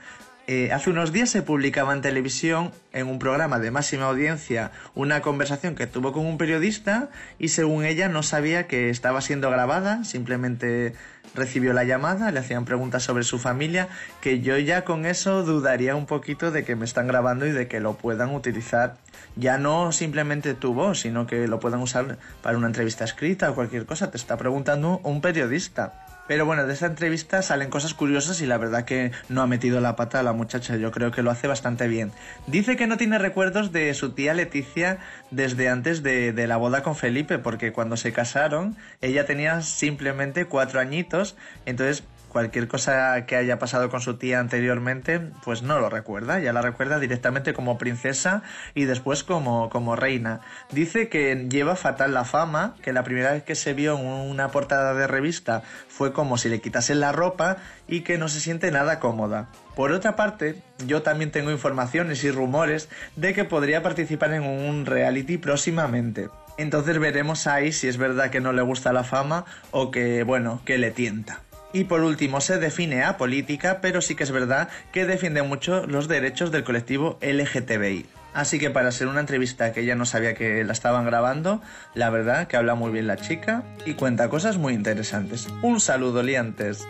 Eh, 0.48 0.70
hace 0.72 0.90
unos 0.90 1.12
días 1.12 1.28
se 1.28 1.42
publicaba 1.42 1.92
en 1.92 2.02
televisión, 2.02 2.70
en 2.92 3.08
un 3.08 3.18
programa 3.18 3.58
de 3.58 3.72
máxima 3.72 4.04
audiencia, 4.04 4.70
una 4.94 5.20
conversación 5.20 5.74
que 5.74 5.88
tuvo 5.88 6.12
con 6.12 6.24
un 6.24 6.38
periodista 6.38 7.08
y 7.40 7.48
según 7.48 7.84
ella 7.84 8.08
no 8.08 8.22
sabía 8.22 8.68
que 8.68 8.88
estaba 8.88 9.20
siendo 9.22 9.50
grabada, 9.50 10.04
simplemente 10.04 10.94
recibió 11.34 11.72
la 11.72 11.82
llamada, 11.82 12.30
le 12.30 12.38
hacían 12.38 12.64
preguntas 12.64 13.02
sobre 13.02 13.24
su 13.24 13.40
familia, 13.40 13.88
que 14.20 14.40
yo 14.40 14.56
ya 14.56 14.84
con 14.84 15.04
eso 15.04 15.42
dudaría 15.42 15.96
un 15.96 16.06
poquito 16.06 16.52
de 16.52 16.64
que 16.64 16.76
me 16.76 16.84
están 16.84 17.08
grabando 17.08 17.44
y 17.46 17.50
de 17.50 17.66
que 17.66 17.80
lo 17.80 17.94
puedan 17.94 18.32
utilizar 18.32 18.98
ya 19.34 19.58
no 19.58 19.90
simplemente 19.90 20.54
tu 20.54 20.74
voz, 20.74 21.00
sino 21.00 21.26
que 21.26 21.48
lo 21.48 21.58
puedan 21.58 21.80
usar 21.80 22.18
para 22.40 22.56
una 22.56 22.68
entrevista 22.68 23.04
escrita 23.04 23.50
o 23.50 23.56
cualquier 23.56 23.84
cosa, 23.84 24.12
te 24.12 24.16
está 24.16 24.36
preguntando 24.36 25.00
un 25.02 25.20
periodista. 25.20 26.05
Pero 26.28 26.44
bueno, 26.44 26.66
de 26.66 26.72
esta 26.72 26.86
entrevista 26.86 27.42
salen 27.42 27.70
cosas 27.70 27.94
curiosas 27.94 28.40
y 28.40 28.46
la 28.46 28.58
verdad 28.58 28.84
que 28.84 29.12
no 29.28 29.42
ha 29.42 29.46
metido 29.46 29.80
la 29.80 29.96
pata 29.96 30.20
a 30.20 30.22
la 30.22 30.32
muchacha, 30.32 30.76
yo 30.76 30.90
creo 30.90 31.10
que 31.10 31.22
lo 31.22 31.30
hace 31.30 31.46
bastante 31.46 31.86
bien. 31.86 32.12
Dice 32.46 32.76
que 32.76 32.86
no 32.86 32.96
tiene 32.96 33.18
recuerdos 33.18 33.72
de 33.72 33.94
su 33.94 34.10
tía 34.10 34.34
Leticia 34.34 34.98
desde 35.30 35.68
antes 35.68 36.02
de, 36.02 36.32
de 36.32 36.46
la 36.46 36.56
boda 36.56 36.82
con 36.82 36.96
Felipe, 36.96 37.38
porque 37.38 37.72
cuando 37.72 37.96
se 37.96 38.12
casaron 38.12 38.76
ella 39.00 39.26
tenía 39.26 39.62
simplemente 39.62 40.46
cuatro 40.46 40.80
añitos, 40.80 41.36
entonces 41.64 42.04
cualquier 42.28 42.68
cosa 42.68 43.26
que 43.26 43.36
haya 43.36 43.58
pasado 43.58 43.88
con 43.90 44.00
su 44.00 44.16
tía 44.16 44.40
anteriormente, 44.40 45.20
pues 45.44 45.62
no 45.62 45.80
lo 45.80 45.88
recuerda, 45.88 46.38
ya 46.38 46.52
la 46.52 46.62
recuerda 46.62 46.98
directamente 46.98 47.54
como 47.54 47.78
princesa 47.78 48.42
y 48.74 48.84
después 48.84 49.24
como, 49.24 49.70
como 49.70 49.96
reina. 49.96 50.40
Dice 50.70 51.08
que 51.08 51.46
lleva 51.48 51.76
fatal 51.76 52.14
la 52.14 52.24
fama, 52.24 52.74
que 52.82 52.92
la 52.92 53.04
primera 53.04 53.32
vez 53.32 53.42
que 53.42 53.54
se 53.54 53.74
vio 53.74 53.98
en 53.98 54.06
una 54.06 54.48
portada 54.48 54.94
de 54.94 55.06
revista 55.06 55.62
fue 55.88 56.12
como 56.12 56.38
si 56.38 56.48
le 56.48 56.60
quitasen 56.60 57.00
la 57.00 57.12
ropa 57.12 57.56
y 57.88 58.00
que 58.00 58.18
no 58.18 58.28
se 58.28 58.40
siente 58.40 58.70
nada 58.70 59.00
cómoda. 59.00 59.48
Por 59.74 59.92
otra 59.92 60.16
parte, 60.16 60.56
yo 60.86 61.02
también 61.02 61.30
tengo 61.30 61.50
informaciones 61.50 62.24
y 62.24 62.30
rumores 62.30 62.88
de 63.16 63.34
que 63.34 63.44
podría 63.44 63.82
participar 63.82 64.32
en 64.32 64.42
un 64.42 64.86
reality 64.86 65.38
próximamente. 65.38 66.28
Entonces 66.58 66.98
veremos 66.98 67.46
ahí 67.46 67.72
si 67.72 67.86
es 67.86 67.98
verdad 67.98 68.30
que 68.30 68.40
no 68.40 68.52
le 68.52 68.62
gusta 68.62 68.92
la 68.92 69.04
fama 69.04 69.44
o 69.70 69.90
que, 69.90 70.22
bueno, 70.22 70.62
que 70.64 70.78
le 70.78 70.90
tienta. 70.90 71.40
Y 71.76 71.84
por 71.84 72.00
último, 72.00 72.40
se 72.40 72.56
define 72.56 73.04
a 73.04 73.18
política, 73.18 73.80
pero 73.82 74.00
sí 74.00 74.14
que 74.14 74.24
es 74.24 74.30
verdad 74.30 74.70
que 74.92 75.04
defiende 75.04 75.42
mucho 75.42 75.86
los 75.86 76.08
derechos 76.08 76.50
del 76.50 76.64
colectivo 76.64 77.18
LGTBI. 77.20 78.06
Así 78.32 78.58
que 78.58 78.70
para 78.70 78.90
ser 78.90 79.08
una 79.08 79.20
entrevista 79.20 79.74
que 79.74 79.82
ella 79.82 79.94
no 79.94 80.06
sabía 80.06 80.32
que 80.32 80.64
la 80.64 80.72
estaban 80.72 81.04
grabando, 81.04 81.60
la 81.92 82.08
verdad 82.08 82.48
que 82.48 82.56
habla 82.56 82.76
muy 82.76 82.92
bien 82.92 83.06
la 83.06 83.18
chica 83.18 83.62
y 83.84 83.92
cuenta 83.92 84.30
cosas 84.30 84.56
muy 84.56 84.72
interesantes. 84.72 85.48
Un 85.60 85.78
saludo, 85.78 86.22
liantes. 86.22 86.82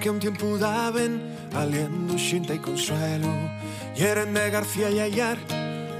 Que 0.00 0.08
un 0.08 0.18
tiempo 0.18 0.46
aliendo, 1.54 2.16
consuelo 2.62 3.28
de 3.98 4.50
García 4.50 4.90
y 4.90 5.00
Ayar, 5.00 5.36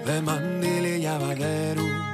de 0.06 0.22
Mandil 0.22 0.86
y. 0.86 2.05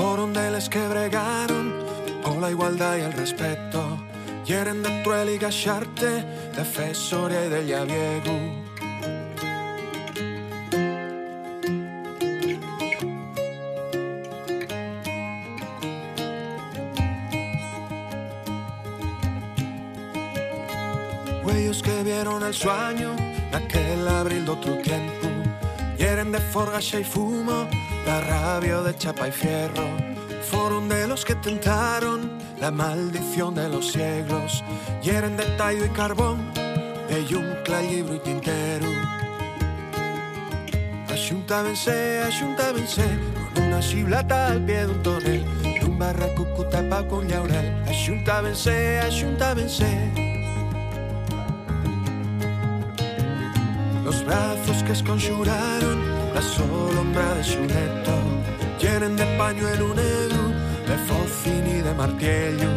Fueron 0.00 0.32
de 0.32 0.58
que 0.70 0.88
bregaron 0.88 1.74
por 2.22 2.36
la 2.36 2.50
igualdad 2.50 2.96
y 2.96 3.02
el 3.02 3.12
respeto 3.12 3.98
y 4.46 4.52
eran 4.54 4.82
de 4.82 4.88
Truel 5.02 5.28
y 5.28 5.36
Gacharte, 5.36 6.24
de 6.56 6.64
Fesoria 6.64 7.44
y 7.44 7.48
de 7.50 7.66
Llaviego. 7.66 8.32
Huellos 21.44 21.82
que 21.82 22.02
vieron 22.02 22.42
el 22.42 22.54
sueño 22.54 23.14
aquel 23.52 24.08
abril 24.08 24.46
de 24.46 24.50
otro 24.50 24.78
tiempo 24.78 25.28
y 25.98 26.02
de 26.02 26.40
forgacha 26.40 26.98
y 26.98 27.04
fumo, 27.04 27.68
la 28.06 28.20
rabia 28.20 28.80
de 28.80 28.94
chapa 28.96 29.28
y 29.28 29.32
fierro. 29.32 29.84
Fueron 30.50 30.88
de 30.88 31.06
los 31.06 31.24
que 31.24 31.34
tentaron 31.36 32.38
la 32.60 32.70
maldición 32.70 33.54
de 33.54 33.68
los 33.68 33.92
siglos 33.92 34.62
y 35.02 35.10
eran 35.10 35.36
de 35.36 35.44
tallo 35.56 35.84
y 35.84 35.88
carbón, 35.90 36.38
de 37.08 37.24
yuncla, 37.26 37.82
libro 37.82 38.14
y 38.14 38.18
tintero. 38.20 38.86
Ayuntábense, 41.08 42.22
ayuntábense 42.22 43.04
con 43.54 43.64
una 43.64 43.80
chiblata 43.80 44.48
al 44.48 44.64
pie 44.64 44.86
de 44.86 44.86
un 44.86 45.02
tonel, 45.02 45.44
un 45.86 45.98
barraco 45.98 46.44
tapado 46.70 47.08
con 47.08 47.28
llaurel. 47.28 47.82
Ayuntábense, 47.86 49.00
ayuntábense. 49.00 50.12
Los 54.04 54.24
brazos 54.24 54.82
que 54.82 54.92
esconxuraron 54.92 56.19
la 56.34 56.42
solo 56.42 57.02
de 57.36 57.44
su 57.44 57.60
letto, 57.60 58.14
llenen 58.80 59.16
de 59.16 59.24
pañuelo 59.36 59.72
el 59.74 59.82
unedo, 59.82 60.42
de 60.86 60.96
focini 61.06 61.80
de 61.80 61.94
martello. 61.94 62.70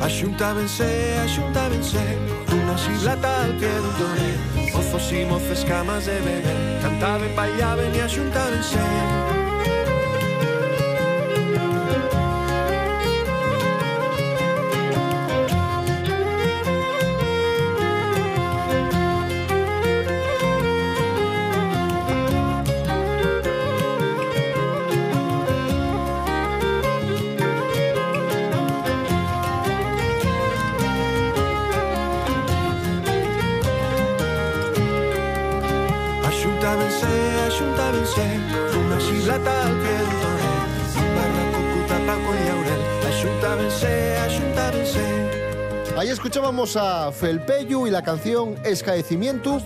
Axuntábense, 0.00 0.86
axuntábense, 1.24 2.04
unha 2.52 2.76
siglata 2.78 3.42
al 3.42 3.52
pie 3.58 3.72
dun 3.82 3.94
toré, 3.98 4.32
mozos 4.70 5.06
e 5.12 5.24
moces 5.24 5.64
camas 5.64 6.06
de 6.06 6.18
bebé, 6.20 6.54
cantaben, 6.82 7.32
bailaben 7.34 7.90
e 7.94 8.00
axuntábense. 8.02 8.78
Axuntábense. 8.78 9.45
Ahí 46.06 46.12
escuchábamos 46.12 46.76
a 46.76 47.10
Felpeyu 47.10 47.88
y 47.88 47.90
la 47.90 48.04
canción 48.04 48.54
Escaecimiento. 48.64 49.60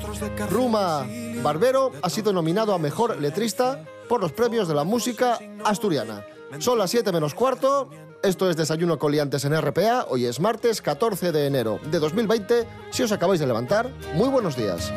Ruma 0.49 1.07
Barbero 1.43 1.93
ha 2.01 2.09
sido 2.09 2.33
nominado 2.33 2.73
a 2.73 2.79
Mejor 2.79 3.21
Letrista 3.21 3.85
por 4.09 4.23
los 4.23 4.33
premios 4.33 4.67
de 4.67 4.75
la 4.75 4.83
música 4.85 5.39
asturiana. 5.67 6.25
Son 6.59 6.79
las 6.79 6.93
7 6.93 7.13
menos 7.13 7.35
cuarto. 7.35 7.91
Esto 8.23 8.49
es 8.49 8.57
Desayuno 8.57 8.99
con 8.99 9.13
Liantes 9.13 9.45
en 9.45 9.55
RPA. 9.61 10.07
Hoy 10.09 10.25
es 10.25 10.41
martes 10.41 10.81
14 10.81 11.31
de 11.31 11.47
enero 11.47 11.79
de 11.91 11.99
2020. 11.99 12.67
Si 12.89 13.03
os 13.03 13.13
acabáis 13.13 13.39
de 13.39 13.47
levantar, 13.47 13.91
muy 14.15 14.31
buenos 14.31 14.57
días. 14.57 14.91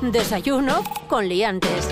Desayuno 0.00 0.82
con 1.08 1.28
liantes. 1.28 1.90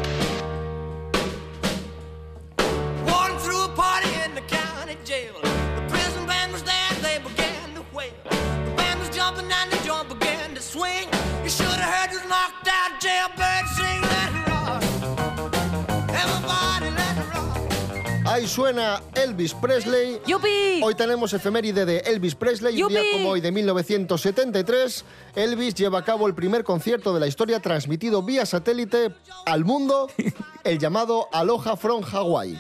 Suena 18.57 19.01
Elvis 19.15 19.55
Presley. 19.55 20.21
¡Yupi! 20.27 20.83
Hoy 20.83 20.95
tenemos 20.95 21.33
efeméride 21.33 21.87
de 21.87 21.99
Elvis 22.01 22.35
Presley. 22.35 22.83
Un 22.83 22.91
día 22.91 23.01
¡Yupi! 23.01 23.13
como 23.13 23.31
hoy 23.31 23.41
de 23.41 23.51
1973, 23.51 25.05
Elvis 25.37 25.75
lleva 25.75 26.01
a 26.01 26.05
cabo 26.05 26.27
el 26.27 26.35
primer 26.35 26.63
concierto 26.63 27.15
de 27.15 27.21
la 27.21 27.27
historia 27.27 27.61
transmitido 27.61 28.23
vía 28.23 28.45
satélite 28.45 29.15
al 29.47 29.65
mundo, 29.65 30.09
el 30.65 30.79
llamado 30.79 31.29
Aloha 31.33 31.77
from 31.79 32.03
Hawaii. 32.05 32.59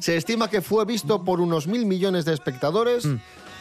Se 0.00 0.16
estima 0.16 0.50
que 0.50 0.60
fue 0.60 0.84
visto 0.84 1.22
por 1.24 1.40
unos 1.40 1.68
mil 1.68 1.86
millones 1.86 2.24
de 2.24 2.34
espectadores. 2.34 3.06
Mm. 3.06 3.20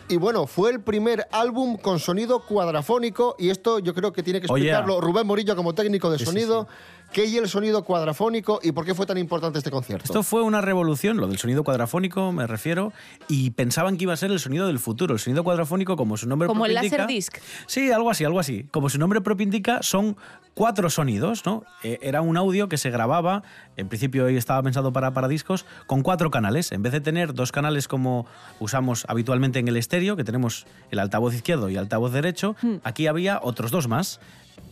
Y 0.10 0.18
bueno, 0.18 0.46
fue 0.48 0.72
el 0.72 0.82
primer 0.82 1.28
álbum 1.32 1.78
con 1.78 2.00
sonido 2.00 2.42
cuadrafónico 2.46 3.36
y 3.40 3.50
esto 3.50 3.80
yo 3.80 3.94
creo 3.94 4.12
que 4.12 4.24
tiene 4.24 4.42
que 4.42 4.48
Oh, 4.50 4.58
yeah. 4.58 4.80
explicarlo 4.80 5.00
Rubén 5.00 5.26
Morillo 5.26 5.56
como 5.56 5.74
técnico 5.74 6.10
de 6.10 6.18
Sí, 6.18 6.26
sí, 6.26 6.32
sonido. 6.32 6.68
¿Qué 7.14 7.26
y 7.26 7.36
el 7.38 7.50
sonido 7.50 7.84
cuadrafónico 7.84 8.60
y 8.64 8.72
por 8.72 8.86
qué 8.86 8.96
fue 8.96 9.06
tan 9.06 9.18
importante 9.18 9.58
este 9.58 9.70
concierto? 9.70 10.06
Esto 10.06 10.24
fue 10.24 10.44
una 10.44 10.62
revolución, 10.62 11.18
lo 11.18 11.28
del 11.28 11.38
sonido 11.38 11.64
cuadrafónico 11.66 12.32
me 12.32 12.48
refiero, 12.48 12.94
y 13.28 13.50
pensaban 13.52 13.98
que 13.98 14.04
iba 14.04 14.14
a 14.14 14.18
ser 14.18 14.32
el 14.32 14.40
sonido 14.40 14.66
del 14.68 14.80
futuro. 14.80 15.14
El 15.16 15.20
sonido 15.20 15.44
cuadrafónico, 15.44 15.98
como 15.98 16.16
su 16.16 16.28
nombre 16.30 16.48
Como 16.48 16.66
el 16.66 16.72
propio 16.72 16.86
indica- 16.88 16.98
Laserdisc. 17.04 17.38
Sí, 17.68 17.92
algo 17.92 18.10
así, 18.12 18.24
algo 18.24 18.40
así. 18.40 18.66
Como 18.72 18.88
su 18.90 18.98
nombre 18.98 19.20
propio 19.20 19.44
indica, 19.44 19.80
son 19.84 20.16
cuatro 20.54 20.90
sonidos, 20.90 21.46
¿no? 21.46 21.64
Eh, 21.84 22.00
era 22.02 22.22
un 22.22 22.38
audio 22.38 22.70
que 22.70 22.78
se 22.78 22.90
grababa, 22.90 23.44
en 23.76 23.90
principio 23.90 24.26
hoy 24.26 24.38
estaba 24.38 24.64
pensado 24.64 24.94
para, 24.94 25.14
para 25.14 25.28
discos, 25.28 25.66
con 25.88 26.04
cuatro 26.04 26.32
canales. 26.32 26.72
En 26.72 26.82
vez 26.82 26.94
de 26.94 27.02
tener 27.02 27.34
dos 27.34 27.52
canales 27.52 27.90
como 27.90 28.26
usamos 28.60 29.04
habitualmente 29.10 29.60
en 29.60 29.68
el 29.68 29.76
estéreo, 29.76 30.16
que 30.16 30.24
tenemos 30.24 30.66
el 30.92 31.00
altavoz 31.00 31.34
izquierdo 31.34 31.70
y 31.70 31.76
altavoz 31.76 32.14
derecho, 32.14 32.56
aquí 32.84 33.08
había 33.08 33.40
otros 33.44 33.70
dos 33.72 33.90
más. 33.90 34.22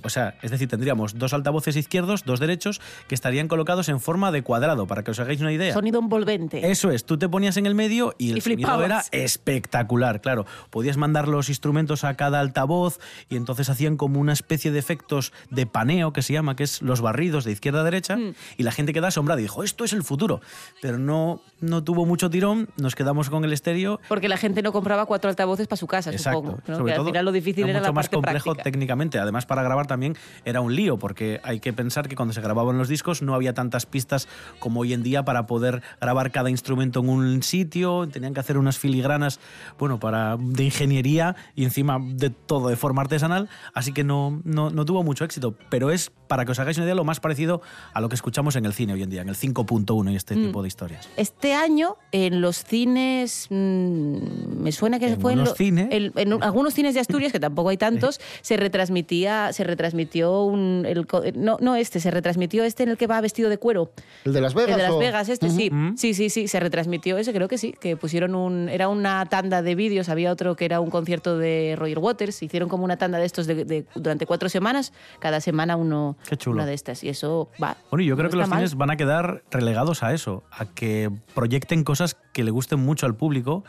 O 0.02 0.10
sea, 0.10 0.36
es 0.42 0.52
decir, 0.52 0.68
tendríamos 0.70 1.18
dos 1.20 1.34
altavoces 1.34 1.76
izquierdos, 1.76 2.24
dos 2.24 2.40
derechos, 2.40 2.80
que 3.08 3.16
estarían 3.16 3.48
colocados 3.48 3.90
en 3.90 4.00
forma 4.00 4.32
de 4.32 4.44
cuadrado, 4.44 4.88
para 4.88 5.04
que 5.04 5.12
os 5.12 5.20
hagáis 5.20 5.42
una 5.42 5.52
idea. 5.52 5.74
Sonido 5.74 6.00
envolvente. 6.00 6.72
Eso 6.72 6.90
es, 6.92 7.04
tú 7.06 7.18
te 7.18 7.28
ponías 7.28 7.58
en 7.58 7.66
el 7.66 7.76
medio 7.76 8.16
y 8.18 8.32
el 8.32 8.38
Y 8.38 8.42
sonido 8.42 8.84
era 8.84 9.04
espectacular, 9.12 10.22
claro. 10.22 10.46
Podías 10.70 10.98
mandar 10.98 11.28
los 11.28 11.50
instrumentos 11.50 12.04
a 12.04 12.14
cada 12.16 12.40
altavoz 12.40 13.00
y 13.30 13.36
entonces 13.36 13.70
hacían 13.70 13.98
como 13.98 14.20
una 14.20 14.34
especie 14.34 14.72
de 14.72 14.80
efectos 14.80 15.34
de 15.50 15.66
paneo 15.66 16.14
que 16.14 16.22
se 16.22 16.34
llama, 16.34 16.56
que 16.56 16.64
es 16.64 16.82
los 16.82 17.02
barridos 17.02 17.44
de 17.44 17.52
izquierda 17.52 17.82
a 17.82 17.84
derecha, 17.84 18.16
Mm. 18.18 18.34
y 18.58 18.64
la 18.64 18.72
gente 18.72 18.92
queda 18.94 19.08
asombrada 19.10 19.40
y 19.40 19.44
dijo, 19.44 19.64
esto 19.64 19.84
es 19.84 19.94
el 19.94 20.04
futuro. 20.04 20.42
Pero 20.82 20.98
no, 20.98 21.42
no 21.62 21.84
tuvo 21.84 22.06
mucho 22.06 22.30
tirón, 22.30 22.70
nos 22.78 22.96
quedamos 22.96 23.30
con 23.30 23.44
el 23.46 23.54
estéreo. 23.54 24.00
Porque 24.08 24.28
la 24.30 24.38
gente 24.38 24.62
no 24.62 24.72
compraba 24.72 25.06
cuatro 25.06 25.30
altavoces 25.30 25.68
para 25.68 25.78
su 25.78 25.88
casa, 25.88 26.12
Exacto. 26.12 26.40
supongo. 26.40 26.60
¿no? 26.68 26.76
Sobre 26.76 26.86
que 26.88 26.92
al 26.92 26.98
todo, 26.98 27.06
final 27.08 27.26
lo 27.26 27.32
difícil 27.32 27.64
era, 27.70 27.80
mucho 27.80 27.88
la 27.90 27.92
más 27.94 28.06
parte 28.06 28.16
complejo 28.16 28.44
práctica. 28.46 28.64
técnicamente. 28.64 29.20
Además, 29.20 29.46
para 29.46 29.64
grabar 29.64 29.79
también 29.88 30.16
era 30.46 30.62
un 30.62 30.76
lío, 30.76 30.98
porque 30.98 31.40
hay 31.44 31.60
que 31.60 31.74
pensar 31.74 32.08
que 32.08 32.16
cuando 32.16 32.34
se 32.34 32.42
grababan 32.42 32.78
los 32.78 32.88
discos 32.88 33.22
no 33.22 33.36
había 33.36 33.54
tantas 33.54 33.86
pistas 33.86 34.28
como 34.60 34.82
hoy 34.82 34.94
en 34.94 35.04
día 35.04 35.24
para 35.26 35.46
poder 35.46 35.82
grabar 36.02 36.32
cada 36.32 36.50
instrumento 36.50 37.00
en 37.02 37.10
un 37.10 37.44
sitio. 37.44 38.08
Tenían 38.12 38.34
que 38.34 38.40
hacer 38.40 38.58
unas 38.58 38.78
filigranas, 38.78 39.40
bueno, 39.78 40.00
para 40.00 40.38
de 40.40 40.64
ingeniería 40.66 41.36
y 41.56 41.64
encima 41.64 42.00
de 42.02 42.30
todo 42.30 42.70
de 42.70 42.76
forma 42.76 43.02
artesanal. 43.02 43.50
Así 43.74 43.92
que 43.94 44.04
no, 44.04 44.42
no, 44.44 44.70
no 44.70 44.86
tuvo 44.86 45.04
mucho 45.04 45.24
éxito. 45.26 45.56
Pero 45.70 45.92
es, 45.92 46.12
para 46.28 46.46
que 46.46 46.52
os 46.52 46.60
hagáis 46.60 46.78
una 46.78 46.86
idea, 46.86 46.96
lo 46.96 47.04
más 47.04 47.20
parecido 47.20 47.62
a 47.94 48.02
lo 48.02 48.10
que 48.10 48.16
escuchamos 48.16 48.56
en 48.56 48.66
el 48.66 48.74
cine 48.74 48.94
hoy 48.94 49.04
en 49.04 49.10
día, 49.10 49.22
en 49.22 49.30
el 49.30 49.36
5.1 49.36 50.12
y 50.12 50.16
este 50.16 50.36
Mm. 50.36 50.46
tipo 50.48 50.62
de 50.62 50.68
historias. 50.68 51.10
Este 51.18 51.54
año 51.54 51.96
en 52.12 52.42
los 52.42 52.64
cines, 52.64 53.48
mm, 53.50 54.62
me 54.62 54.72
suena 54.72 55.00
que 55.00 55.08
En 55.08 55.22
fue 55.22 55.34
en, 55.34 55.40
lo- 55.44 55.56
cines. 55.56 55.88
en- 55.92 56.12
en 56.16 56.44
algunos 56.44 56.74
cines 56.74 56.94
de 56.94 57.00
Asturias, 57.00 57.32
que 57.32 57.40
tampoco 57.40 57.70
hay 57.70 57.78
tantos, 57.78 58.20
se 58.42 58.58
retransmitía, 58.58 59.52
se 59.54 59.64
retransmitió 59.70 60.44
un, 60.44 60.86
el 60.88 61.08
co- 61.08 61.24
no, 61.36 61.58
no 61.62 61.76
este, 61.76 62.00
se 62.00 62.12
retransmitió 62.12 62.64
este 62.64 62.84
en 62.84 62.90
el 62.90 62.98
que 62.98 63.08
va 63.08 63.20
vestido 63.22 63.50
de 63.50 63.58
cuero. 63.58 63.92
¿El 64.26 64.34
de 64.34 64.42
Las 64.42 64.54
Vegas? 64.54 64.72
El 64.72 64.78
de 64.78 64.84
Las 64.84 64.92
o- 64.92 65.00
Vegas, 65.00 65.30
este 65.30 65.50
sí. 65.50 65.72
Sí, 65.96 66.14
sí, 66.14 66.30
sí, 66.30 66.48
se 66.48 66.60
retransmitió 66.60 67.18
ese, 67.18 67.34
creo 67.34 67.48
que 67.48 67.58
sí, 67.58 67.74
que 67.80 67.96
pusieron 67.98 68.36
un... 68.36 68.70
Era 68.70 68.88
una 68.90 69.26
tanda 69.28 69.62
de 69.62 69.76
vídeos, 69.76 70.10
había 70.10 70.32
otro 70.32 70.56
que 70.56 70.66
era 70.66 70.80
un 70.80 70.90
concierto 70.90 71.38
de 71.38 71.76
Roger 71.78 72.00
Waters, 72.00 72.42
hicieron 72.44 72.70
como 72.70 72.84
una 72.84 72.98
tanda 72.98 73.18
de 73.20 73.26
estos 73.26 73.48
de, 73.48 73.66
de- 73.66 73.86
durante 73.96 74.26
cuatro 74.26 74.50
semanas, 74.50 74.94
cada 75.20 75.42
semana 75.42 75.76
uno, 75.76 76.18
Qué 76.28 76.38
chulo. 76.38 76.56
una 76.58 76.66
de 76.66 76.74
estas, 76.74 77.04
y 77.04 77.10
eso 77.10 77.50
va. 77.62 77.78
Bueno, 77.92 78.04
yo 78.06 78.16
creo 78.16 78.26
no 78.28 78.32
que 78.32 78.38
los 78.38 78.50
cines 78.50 78.76
van 78.76 78.92
a 78.92 78.98
quedar 78.98 79.44
relegados 79.52 80.04
a 80.04 80.14
eso, 80.14 80.44
a 80.52 80.66
que 80.66 81.10
proyecten 81.34 81.84
cosas 81.84 82.18
que 82.40 82.44
le 82.46 82.52
gusten 82.52 82.80
mucho 82.80 83.06
al 83.06 83.16
público 83.16 83.66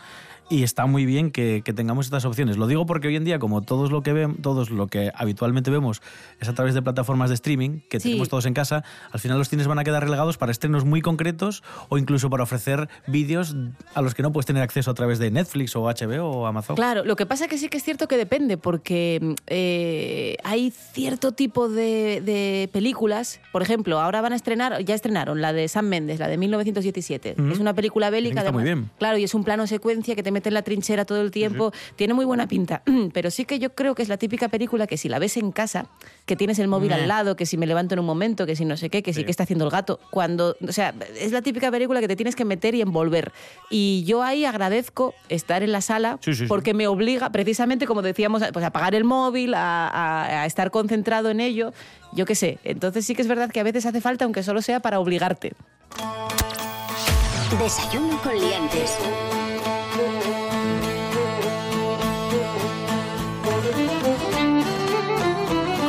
y 0.48 0.64
está 0.64 0.86
muy 0.86 1.06
bien 1.06 1.30
que, 1.30 1.62
que 1.64 1.72
tengamos 1.72 2.06
estas 2.06 2.24
opciones. 2.24 2.56
Lo 2.56 2.66
digo 2.66 2.84
porque 2.84 3.06
hoy 3.06 3.14
en 3.14 3.24
día, 3.24 3.38
como 3.38 3.62
todos 3.62 3.92
lo 3.92 4.02
que 4.02 4.12
ven, 4.12 4.34
todos 4.42 4.70
lo 4.70 4.88
que 4.88 5.12
habitualmente 5.14 5.70
vemos 5.70 6.02
es 6.40 6.48
a 6.48 6.54
través 6.54 6.74
de 6.74 6.82
plataformas 6.82 7.28
de 7.30 7.34
streaming 7.36 7.80
que 7.88 8.00
Sí. 8.00 8.08
tenemos 8.08 8.28
todos 8.28 8.46
en 8.46 8.54
casa, 8.54 8.82
al 9.12 9.20
final 9.20 9.38
los 9.38 9.48
cines 9.48 9.68
van 9.68 9.78
a 9.78 9.84
quedar 9.84 10.02
relegados 10.02 10.38
para 10.38 10.50
estrenos 10.50 10.84
muy 10.84 11.02
concretos 11.02 11.62
o 11.88 11.98
incluso 11.98 12.30
para 12.30 12.42
ofrecer 12.42 12.88
vídeos 13.06 13.54
a 13.94 14.02
los 14.02 14.14
que 14.16 14.22
no 14.24 14.32
puedes 14.32 14.46
tener 14.46 14.62
acceso 14.64 14.90
a 14.90 14.94
través 14.94 15.20
de 15.20 15.30
Netflix 15.30 15.76
o 15.76 15.82
HBO 15.84 16.24
o 16.28 16.46
Amazon. 16.46 16.74
Claro, 16.74 17.04
lo 17.04 17.14
que 17.14 17.26
pasa 17.26 17.46
que 17.46 17.56
sí 17.56 17.68
que 17.68 17.76
es 17.76 17.84
cierto 17.84 18.08
que 18.08 18.16
depende, 18.16 18.56
porque 18.56 19.36
eh, 19.46 20.36
hay 20.42 20.72
cierto 20.72 21.30
tipo 21.30 21.68
de, 21.68 22.22
de 22.24 22.68
películas, 22.72 23.40
por 23.52 23.62
ejemplo, 23.62 24.00
ahora 24.00 24.20
van 24.20 24.32
a 24.32 24.36
estrenar, 24.36 24.84
ya 24.84 24.96
estrenaron 24.96 25.40
la 25.40 25.52
de 25.52 25.68
Sam 25.68 25.86
Mendes, 25.86 26.18
la 26.18 26.26
de 26.26 26.38
1917. 26.38 27.36
Ujú. 27.38 27.52
Es 27.52 27.58
una 27.60 27.74
película 27.74 28.10
bélica, 28.10 28.40
está 28.40 28.50
muy 28.60 28.68
además. 28.68 28.84
bien. 28.88 28.98
Claro, 28.98 29.18
y 29.18 29.24
es 29.24 29.34
un 29.34 29.44
plano 29.44 29.66
secuencia 29.66 30.14
que 30.14 30.22
te 30.22 30.30
mete 30.30 30.48
en 30.50 30.54
la 30.54 30.62
trinchera 30.62 31.04
todo 31.04 31.20
el 31.20 31.30
tiempo. 31.30 31.72
Tiene 31.96 32.14
muy 32.14 32.24
buena 32.24 32.46
pinta, 32.48 32.82
pero 33.12 33.30
sí 33.30 33.44
que 33.44 33.58
yo 33.58 33.74
creo 33.74 33.94
que 33.94 34.02
es 34.02 34.08
la 34.08 34.16
típica 34.16 34.48
película 34.48 34.86
que 34.86 34.96
si 34.96 35.08
la 35.08 35.18
ves 35.18 35.36
en 35.36 35.52
casa, 35.52 35.86
que 36.26 36.36
tienes 36.36 36.58
el 36.58 36.68
móvil 36.68 36.92
al 36.92 37.08
lado, 37.08 37.36
que 37.36 37.46
si 37.46 37.56
me 37.56 37.66
levanto 37.66 37.94
en 37.94 38.00
un 38.00 38.06
momento, 38.06 38.46
que 38.46 38.56
si 38.56 38.64
no 38.64 38.76
sé 38.76 38.90
qué, 38.90 39.02
que 39.02 39.12
sí, 39.12 39.20
Sí. 39.20 39.24
que 39.24 39.30
está 39.30 39.42
haciendo 39.42 39.64
el 39.64 39.70
gato, 39.70 40.00
cuando, 40.10 40.56
o 40.66 40.72
sea, 40.72 40.94
es 41.18 41.32
la 41.32 41.42
típica 41.42 41.70
película 41.70 42.00
que 42.00 42.08
te 42.08 42.16
tienes 42.16 42.36
que 42.36 42.44
meter 42.44 42.74
y 42.74 42.80
envolver. 42.80 43.32
Y 43.70 44.04
yo 44.04 44.22
ahí 44.22 44.44
agradezco 44.44 45.14
estar 45.28 45.62
en 45.62 45.72
la 45.72 45.80
sala 45.80 46.18
porque 46.48 46.74
me 46.74 46.86
obliga, 46.86 47.30
precisamente 47.30 47.86
como 47.86 48.02
decíamos, 48.02 48.42
pues 48.52 48.64
a 48.64 48.68
apagar 48.68 48.94
el 48.94 49.04
móvil, 49.04 49.54
a, 49.54 49.88
a- 49.88 50.42
a 50.42 50.46
estar 50.46 50.70
concentrado 50.70 51.28
en 51.30 51.40
ello, 51.40 51.72
yo 52.12 52.24
qué 52.26 52.34
sé. 52.34 52.58
Entonces 52.64 53.04
sí 53.04 53.14
que 53.14 53.22
es 53.22 53.28
verdad 53.28 53.50
que 53.50 53.60
a 53.60 53.62
veces 53.64 53.84
hace 53.86 54.00
falta, 54.00 54.24
aunque 54.24 54.42
solo 54.42 54.62
sea 54.62 54.80
para 54.80 55.00
obligarte. 55.00 55.52
Desayuno 57.58 58.16
con 58.22 58.38
liantes. 58.38 58.96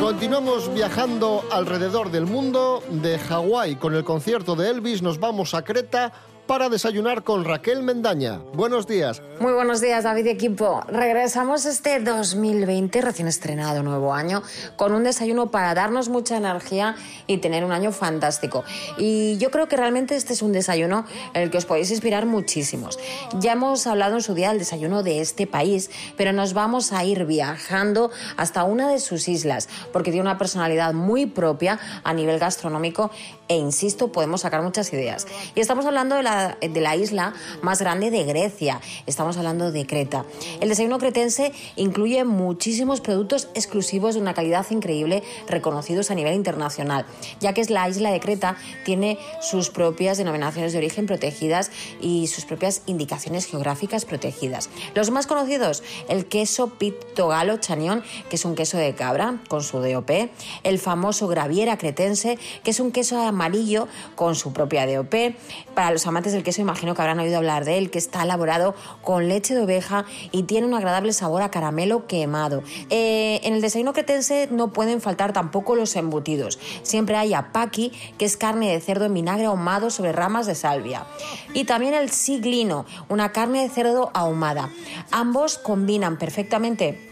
Continuamos 0.00 0.74
viajando 0.74 1.44
alrededor 1.50 2.10
del 2.10 2.26
mundo. 2.26 2.82
De 2.90 3.18
Hawái 3.18 3.76
con 3.76 3.94
el 3.94 4.04
concierto 4.04 4.56
de 4.56 4.70
Elvis 4.70 5.02
nos 5.02 5.18
vamos 5.18 5.54
a 5.54 5.62
Creta 5.62 6.12
para 6.52 6.68
desayunar 6.68 7.24
con 7.24 7.46
Raquel 7.46 7.82
Mendaña. 7.82 8.42
Buenos 8.52 8.86
días. 8.86 9.22
Muy 9.40 9.54
buenos 9.54 9.80
días, 9.80 10.04
David 10.04 10.26
y 10.26 10.28
equipo. 10.28 10.82
Regresamos 10.86 11.64
este 11.64 11.98
2020, 11.98 13.00
recién 13.00 13.26
estrenado 13.26 13.82
nuevo 13.82 14.12
año, 14.12 14.42
con 14.76 14.92
un 14.92 15.02
desayuno 15.02 15.50
para 15.50 15.72
darnos 15.72 16.10
mucha 16.10 16.36
energía 16.36 16.94
y 17.26 17.38
tener 17.38 17.64
un 17.64 17.72
año 17.72 17.90
fantástico. 17.90 18.64
Y 18.98 19.38
yo 19.38 19.50
creo 19.50 19.66
que 19.66 19.78
realmente 19.78 20.14
este 20.14 20.34
es 20.34 20.42
un 20.42 20.52
desayuno 20.52 21.06
en 21.32 21.40
el 21.40 21.50
que 21.50 21.56
os 21.56 21.64
podéis 21.64 21.90
inspirar 21.90 22.26
muchísimos. 22.26 22.98
Ya 23.38 23.52
hemos 23.52 23.86
hablado 23.86 24.16
en 24.16 24.22
su 24.22 24.34
día 24.34 24.50
del 24.50 24.58
desayuno 24.58 25.02
de 25.02 25.22
este 25.22 25.46
país, 25.46 25.90
pero 26.18 26.34
nos 26.34 26.52
vamos 26.52 26.92
a 26.92 27.02
ir 27.02 27.24
viajando 27.24 28.10
hasta 28.36 28.64
una 28.64 28.90
de 28.90 29.00
sus 29.00 29.26
islas, 29.26 29.70
porque 29.90 30.10
tiene 30.10 30.28
una 30.28 30.36
personalidad 30.36 30.92
muy 30.92 31.24
propia 31.24 31.80
a 32.04 32.12
nivel 32.12 32.38
gastronómico 32.38 33.10
e, 33.52 33.56
insisto, 33.56 34.10
podemos 34.12 34.40
sacar 34.40 34.62
muchas 34.62 34.92
ideas. 34.92 35.26
Y 35.54 35.60
estamos 35.60 35.84
hablando 35.84 36.16
de 36.16 36.22
la, 36.22 36.56
de 36.60 36.80
la 36.80 36.96
isla 36.96 37.34
más 37.60 37.80
grande 37.80 38.10
de 38.10 38.24
Grecia, 38.24 38.80
estamos 39.06 39.36
hablando 39.36 39.70
de 39.72 39.86
Creta. 39.86 40.24
El 40.60 40.70
desayuno 40.70 40.98
cretense 40.98 41.52
incluye 41.76 42.24
muchísimos 42.24 43.02
productos 43.02 43.48
exclusivos 43.54 44.14
de 44.14 44.22
una 44.22 44.32
calidad 44.32 44.64
increíble, 44.70 45.22
reconocidos 45.48 46.10
a 46.10 46.14
nivel 46.14 46.34
internacional, 46.34 47.04
ya 47.40 47.52
que 47.52 47.60
es 47.60 47.68
la 47.68 47.88
isla 47.88 48.10
de 48.10 48.20
Creta, 48.20 48.56
tiene 48.84 49.18
sus 49.42 49.68
propias 49.68 50.16
denominaciones 50.16 50.72
de 50.72 50.78
origen 50.78 51.04
protegidas 51.04 51.70
y 52.00 52.28
sus 52.28 52.46
propias 52.46 52.82
indicaciones 52.86 53.44
geográficas 53.44 54.06
protegidas. 54.06 54.70
Los 54.94 55.10
más 55.10 55.26
conocidos, 55.26 55.82
el 56.08 56.24
queso 56.26 56.68
Pitogalo 56.78 57.58
Chanión, 57.58 58.02
que 58.30 58.36
es 58.36 58.44
un 58.46 58.54
queso 58.54 58.78
de 58.78 58.94
cabra 58.94 59.42
con 59.48 59.62
su 59.62 59.78
DOP, 59.78 60.10
el 60.62 60.78
famoso 60.78 61.28
Graviera 61.28 61.76
cretense, 61.76 62.38
que 62.64 62.70
es 62.70 62.80
un 62.80 62.92
queso 62.92 63.18
amarillo 63.42 63.88
con 64.14 64.34
su 64.36 64.52
propia 64.52 64.86
DOP. 64.86 65.34
Para 65.74 65.90
los 65.90 66.06
amantes 66.06 66.32
del 66.32 66.44
queso, 66.44 66.60
imagino 66.60 66.94
que 66.94 67.02
habrán 67.02 67.18
oído 67.18 67.38
hablar 67.38 67.64
de 67.64 67.78
él, 67.78 67.90
que 67.90 67.98
está 67.98 68.22
elaborado 68.22 68.74
con 69.02 69.28
leche 69.28 69.54
de 69.54 69.62
oveja 69.62 70.04
y 70.30 70.44
tiene 70.44 70.66
un 70.66 70.74
agradable 70.74 71.12
sabor 71.12 71.42
a 71.42 71.50
caramelo 71.50 72.06
quemado. 72.06 72.62
Eh, 72.90 73.40
en 73.42 73.54
el 73.54 73.60
desayuno 73.60 73.92
cretense 73.92 74.48
no 74.50 74.72
pueden 74.72 75.00
faltar 75.00 75.32
tampoco 75.32 75.74
los 75.74 75.96
embutidos. 75.96 76.58
Siempre 76.82 77.16
hay 77.16 77.34
apaki, 77.34 77.92
que 78.16 78.24
es 78.24 78.36
carne 78.36 78.70
de 78.70 78.80
cerdo 78.80 79.06
en 79.06 79.14
vinagre 79.14 79.46
ahumado 79.46 79.90
sobre 79.90 80.12
ramas 80.12 80.46
de 80.46 80.54
salvia. 80.54 81.06
Y 81.52 81.64
también 81.64 81.94
el 81.94 82.10
siglino, 82.10 82.86
una 83.08 83.32
carne 83.32 83.62
de 83.62 83.68
cerdo 83.68 84.10
ahumada. 84.14 84.70
Ambos 85.10 85.58
combinan 85.58 86.16
perfectamente 86.18 87.11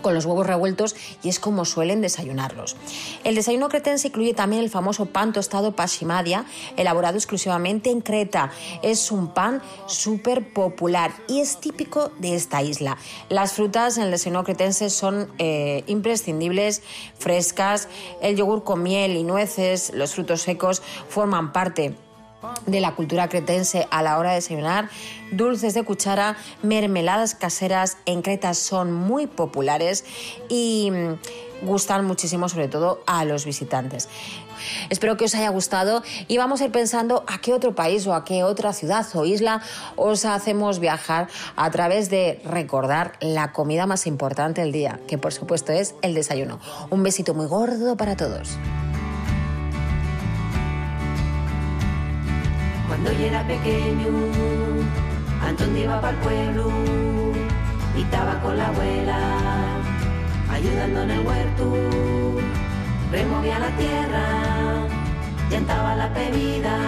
con 0.00 0.14
los 0.14 0.24
huevos 0.24 0.46
revueltos 0.46 0.96
y 1.22 1.28
es 1.28 1.40
como 1.40 1.64
suelen 1.64 2.00
desayunarlos. 2.00 2.76
El 3.24 3.34
desayuno 3.34 3.68
cretense 3.68 4.08
incluye 4.08 4.34
también 4.34 4.62
el 4.62 4.70
famoso 4.70 5.06
pan 5.06 5.32
tostado 5.32 5.72
pashimadia, 5.76 6.44
elaborado 6.76 7.16
exclusivamente 7.16 7.90
en 7.90 8.00
Creta. 8.00 8.50
Es 8.82 9.10
un 9.10 9.28
pan 9.28 9.62
súper 9.86 10.52
popular 10.52 11.12
y 11.28 11.40
es 11.40 11.58
típico 11.58 12.10
de 12.18 12.34
esta 12.34 12.62
isla. 12.62 12.96
Las 13.28 13.52
frutas 13.52 13.96
en 13.98 14.04
el 14.04 14.10
desayuno 14.10 14.44
cretense 14.44 14.90
son 14.90 15.30
eh, 15.38 15.84
imprescindibles, 15.86 16.82
frescas, 17.18 17.88
el 18.20 18.36
yogur 18.36 18.64
con 18.64 18.82
miel 18.82 19.16
y 19.16 19.24
nueces, 19.24 19.92
los 19.94 20.14
frutos 20.14 20.42
secos 20.42 20.82
forman 21.08 21.52
parte 21.52 21.94
de 22.66 22.80
la 22.80 22.94
cultura 22.94 23.28
cretense 23.28 23.86
a 23.90 24.02
la 24.02 24.18
hora 24.18 24.30
de 24.30 24.36
desayunar, 24.36 24.88
dulces 25.32 25.74
de 25.74 25.82
cuchara, 25.84 26.36
mermeladas 26.62 27.34
caseras 27.34 27.98
en 28.06 28.22
Creta 28.22 28.54
son 28.54 28.92
muy 28.92 29.26
populares 29.26 30.04
y 30.48 30.90
mm, 30.90 31.66
gustan 31.66 32.04
muchísimo 32.04 32.48
sobre 32.48 32.68
todo 32.68 33.00
a 33.06 33.24
los 33.24 33.44
visitantes. 33.44 34.08
Espero 34.90 35.16
que 35.16 35.26
os 35.26 35.34
haya 35.34 35.48
gustado 35.50 36.02
y 36.28 36.38
vamos 36.38 36.60
a 36.60 36.64
ir 36.64 36.72
pensando 36.72 37.24
a 37.26 37.38
qué 37.38 37.52
otro 37.52 37.74
país 37.74 38.06
o 38.06 38.14
a 38.14 38.24
qué 38.24 38.42
otra 38.42 38.72
ciudad 38.72 39.06
o 39.14 39.24
isla 39.24 39.62
os 39.96 40.24
hacemos 40.24 40.78
viajar 40.78 41.28
a 41.56 41.70
través 41.70 42.10
de 42.10 42.40
recordar 42.44 43.12
la 43.20 43.52
comida 43.52 43.86
más 43.86 44.06
importante 44.06 44.62
del 44.62 44.72
día, 44.72 45.00
que 45.06 45.18
por 45.18 45.32
supuesto 45.32 45.72
es 45.72 45.94
el 46.02 46.14
desayuno. 46.14 46.58
Un 46.90 47.02
besito 47.02 47.34
muy 47.34 47.46
gordo 47.46 47.96
para 47.96 48.16
todos. 48.16 48.58
Cuando 52.88 53.12
yo 53.12 53.26
era 53.26 53.46
pequeño, 53.46 54.06
Antón 55.42 55.76
iba 55.76 56.00
para 56.00 56.16
el 56.16 56.22
pueblo 56.22 56.70
y 57.96 58.02
estaba 58.02 58.40
con 58.40 58.56
la 58.56 58.68
abuela, 58.68 59.18
ayudando 60.50 61.02
en 61.02 61.10
el 61.10 61.26
huerto. 61.26 61.74
Removía 63.10 63.58
la 63.58 63.70
tierra, 63.76 64.86
llantaba 65.50 65.96
la 65.96 66.08
bebida 66.08 66.78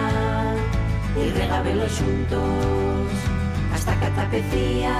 y 1.15 1.29
regaba 1.31 1.69
los 1.69 1.91
juntos 1.99 3.09
hasta 3.73 3.99
que 3.99 4.05
atapecía. 4.05 4.95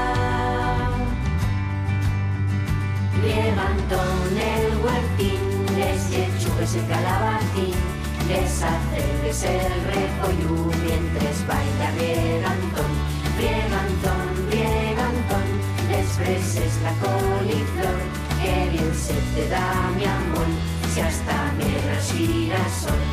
Riega 3.21 3.67
Antón 3.67 4.37
el 4.37 4.77
huertín, 4.83 5.77
les 5.77 6.09
lechugues 6.11 6.75
el 6.75 6.87
calabacín, 6.87 7.98
les 8.29 8.61
hace 8.61 9.49
el 9.57 9.83
repollo 9.85 10.71
mientras 10.85 11.47
baila 11.47 11.91
Riegantón, 11.97 12.91
Riegantón, 13.39 14.27
Riegantón, 14.51 15.47
les 15.89 16.07
freses 16.09 16.73
la 16.83 16.93
coliflor, 17.03 17.99
que 18.41 18.69
bien 18.69 18.93
se 18.93 19.15
te 19.33 19.49
da 19.49 19.89
mi 19.97 20.05
amor, 20.05 20.49
si 20.93 21.01
hasta 21.01 21.51
me 21.57 21.65
girasol. 22.13 23.03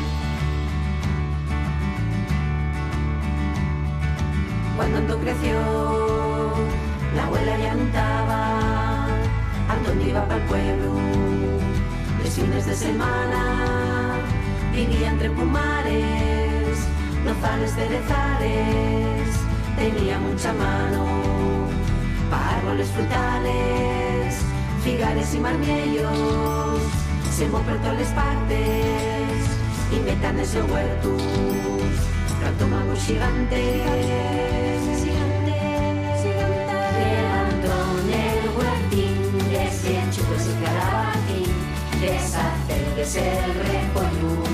Cuando 4.75 4.97
Antón 4.99 5.21
creció, 5.21 5.57
la 7.15 7.25
abuela 7.25 7.57
ya 7.57 7.75
untaba, 7.75 9.07
Antón 9.67 9.99
iba 10.07 10.23
para 10.27 10.35
el 10.35 10.47
pueblo, 10.47 10.93
los 12.23 12.33
fines 12.35 12.65
de 12.67 12.75
semana, 12.75 13.77
vivía 14.77 15.09
entre 15.09 15.31
pumares, 15.31 16.77
nozales, 17.25 17.73
cerezales, 17.73 19.27
tenía 19.75 20.19
mucha 20.19 20.53
mano, 20.53 21.03
para 22.29 22.57
árboles 22.57 22.87
frutales, 22.89 24.35
figares 24.83 25.33
y 25.33 25.39
marmiellos, 25.39 26.79
se 27.35 27.47
por 27.47 27.63
todas 27.63 28.09
partes, 28.13 29.39
inventan 29.91 30.39
ese 30.39 30.61
huertos, 30.61 31.23
canto 32.39 32.67
magos 32.67 32.99
gigantes, 32.99 33.81
Levantón 36.99 37.97
el 38.13 38.43
huertín, 38.55 39.51
les 39.51 39.85
enchufes 39.85 40.49
y 40.51 40.63
calabacín, 40.63 41.51
les 41.99 42.35
hace 42.35 42.77
el 43.15 43.53
repollo 43.55 44.46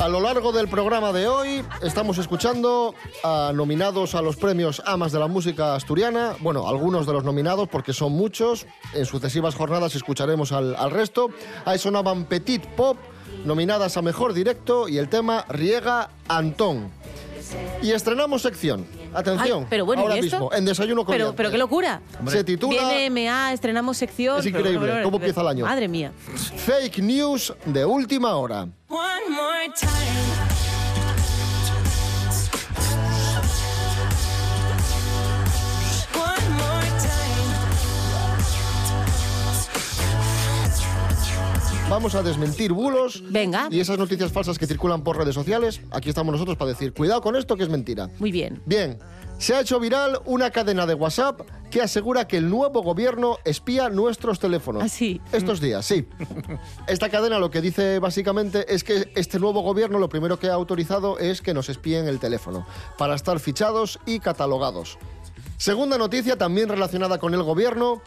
A 0.00 0.08
lo 0.08 0.20
largo 0.20 0.52
del 0.52 0.68
programa 0.68 1.12
de 1.12 1.28
hoy 1.28 1.62
estamos 1.82 2.16
escuchando 2.16 2.94
a 3.22 3.52
nominados 3.54 4.14
a 4.14 4.22
los 4.22 4.36
premios 4.36 4.82
Amas 4.86 5.12
de 5.12 5.18
la 5.18 5.28
Música 5.28 5.74
Asturiana. 5.74 6.34
Bueno, 6.40 6.66
algunos 6.68 7.06
de 7.06 7.12
los 7.12 7.24
nominados, 7.24 7.68
porque 7.68 7.92
son 7.92 8.12
muchos. 8.12 8.66
En 8.94 9.04
sucesivas 9.04 9.54
jornadas 9.54 9.94
escucharemos 9.94 10.52
al, 10.52 10.74
al 10.76 10.90
resto. 10.90 11.28
Ahí 11.66 11.78
sonaban 11.78 12.24
Petit 12.24 12.64
Pop, 12.68 12.96
nominadas 13.44 13.98
a 13.98 14.02
Mejor 14.02 14.32
Directo, 14.32 14.88
y 14.88 14.96
el 14.96 15.10
tema 15.10 15.44
Riega 15.50 16.08
Antón. 16.26 17.01
Y 17.82 17.90
estrenamos 17.92 18.42
sección. 18.42 18.86
Atención, 19.14 19.60
Ay, 19.62 19.66
pero 19.68 19.84
bueno, 19.84 20.02
¿y 20.02 20.04
ahora 20.04 20.14
esto? 20.16 20.36
mismo, 20.38 20.52
en 20.54 20.64
Desayuno 20.64 21.04
con 21.04 21.12
Pero, 21.14 21.34
pero 21.34 21.50
qué 21.50 21.58
locura. 21.58 22.00
Se 22.28 22.44
titula 22.44 22.90
Viene 22.94 23.10
MA, 23.28 23.52
estrenamos 23.52 23.96
sección. 23.96 24.38
Es 24.38 24.44
pero- 24.44 24.58
increíble, 24.60 24.80
pero- 24.80 24.92
pero- 24.94 25.04
¿cómo 25.04 25.16
empieza 25.18 25.40
el 25.42 25.48
año? 25.48 25.64
Madre 25.66 25.88
mía. 25.88 26.12
Fake 26.56 26.98
News 27.02 27.52
de 27.66 27.84
última 27.84 28.34
hora. 28.36 28.62
One 28.88 29.28
more 29.30 29.68
time. 29.78 30.51
Vamos 41.88 42.14
a 42.14 42.22
desmentir 42.22 42.72
bulos. 42.72 43.22
Venga. 43.30 43.68
Y 43.70 43.80
esas 43.80 43.98
noticias 43.98 44.32
falsas 44.32 44.58
que 44.58 44.66
circulan 44.66 45.02
por 45.02 45.18
redes 45.18 45.34
sociales. 45.34 45.80
Aquí 45.90 46.08
estamos 46.08 46.32
nosotros 46.32 46.56
para 46.56 46.70
decir, 46.70 46.92
cuidado 46.94 47.20
con 47.20 47.36
esto 47.36 47.56
que 47.56 47.64
es 47.64 47.68
mentira. 47.68 48.08
Muy 48.18 48.32
bien. 48.32 48.62
Bien, 48.64 48.98
se 49.38 49.54
ha 49.54 49.60
hecho 49.60 49.78
viral 49.80 50.20
una 50.24 50.50
cadena 50.50 50.86
de 50.86 50.94
WhatsApp 50.94 51.40
que 51.70 51.82
asegura 51.82 52.28
que 52.28 52.36
el 52.36 52.48
nuevo 52.48 52.82
gobierno 52.82 53.38
espía 53.44 53.88
nuestros 53.88 54.38
teléfonos. 54.38 54.84
Así. 54.84 55.20
Estos 55.32 55.60
días, 55.60 55.84
sí. 55.84 56.06
Esta 56.86 57.08
cadena 57.08 57.38
lo 57.38 57.50
que 57.50 57.60
dice 57.60 57.98
básicamente 57.98 58.72
es 58.72 58.84
que 58.84 59.12
este 59.16 59.38
nuevo 59.38 59.62
gobierno 59.62 59.98
lo 59.98 60.08
primero 60.08 60.38
que 60.38 60.48
ha 60.48 60.54
autorizado 60.54 61.18
es 61.18 61.42
que 61.42 61.54
nos 61.54 61.68
espíen 61.68 62.06
el 62.06 62.20
teléfono 62.20 62.66
para 62.96 63.14
estar 63.14 63.40
fichados 63.40 63.98
y 64.06 64.20
catalogados. 64.20 64.98
Segunda 65.56 65.96
noticia, 65.98 66.36
también 66.36 66.68
relacionada 66.68 67.18
con 67.18 67.34
el 67.34 67.42
gobierno. 67.42 68.02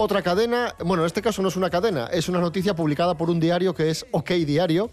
Otra 0.00 0.22
cadena, 0.22 0.76
bueno, 0.84 1.02
en 1.02 1.08
este 1.08 1.20
caso 1.20 1.42
no 1.42 1.48
es 1.48 1.56
una 1.56 1.70
cadena, 1.70 2.06
es 2.06 2.28
una 2.28 2.38
noticia 2.38 2.72
publicada 2.76 3.16
por 3.16 3.30
un 3.30 3.40
diario 3.40 3.74
que 3.74 3.90
es 3.90 4.06
OK 4.12 4.30
Diario. 4.30 4.90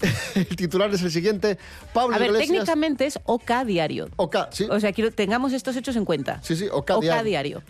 El 0.34 0.56
titular 0.56 0.92
es 0.92 1.02
el 1.02 1.10
siguiente. 1.10 1.58
Pablo 1.92 2.16
A 2.16 2.18
ver, 2.18 2.28
Iglesias. 2.28 2.48
técnicamente 2.50 3.06
es 3.06 3.18
OK 3.24 3.50
diario. 3.64 4.08
OK, 4.16 4.36
sí. 4.50 4.66
O 4.70 4.80
sea, 4.80 4.92
quiero, 4.92 5.10
tengamos 5.12 5.52
estos 5.52 5.76
hechos 5.76 5.96
en 5.96 6.04
cuenta. 6.04 6.40
Sí, 6.42 6.56
sí, 6.56 6.68
OK, 6.70 6.90
OK 6.90 7.02
diario. 7.02 7.22
diario. 7.24 7.62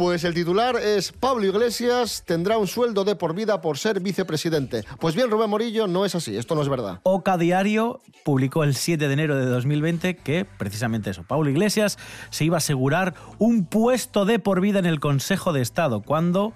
Pues 0.00 0.24
el 0.24 0.32
titular 0.32 0.76
es 0.76 1.12
Pablo 1.12 1.44
Iglesias 1.44 2.22
tendrá 2.26 2.56
un 2.56 2.66
sueldo 2.66 3.04
de 3.04 3.16
por 3.16 3.34
vida 3.34 3.60
por 3.60 3.76
ser 3.76 4.00
vicepresidente. 4.00 4.82
Pues 4.98 5.14
bien, 5.14 5.30
Rubén 5.30 5.50
Morillo, 5.50 5.86
no 5.88 6.06
es 6.06 6.14
así, 6.14 6.38
esto 6.38 6.54
no 6.54 6.62
es 6.62 6.70
verdad. 6.70 7.00
Oca 7.02 7.36
Diario 7.36 8.00
publicó 8.24 8.64
el 8.64 8.74
7 8.74 9.08
de 9.08 9.12
enero 9.12 9.36
de 9.36 9.44
2020 9.44 10.16
que, 10.16 10.46
precisamente 10.46 11.10
eso, 11.10 11.24
Pablo 11.24 11.50
Iglesias 11.50 11.98
se 12.30 12.46
iba 12.46 12.56
a 12.56 12.64
asegurar 12.64 13.12
un 13.36 13.66
puesto 13.66 14.24
de 14.24 14.38
por 14.38 14.62
vida 14.62 14.78
en 14.78 14.86
el 14.86 15.00
Consejo 15.00 15.52
de 15.52 15.60
Estado, 15.60 16.00
cuando, 16.00 16.54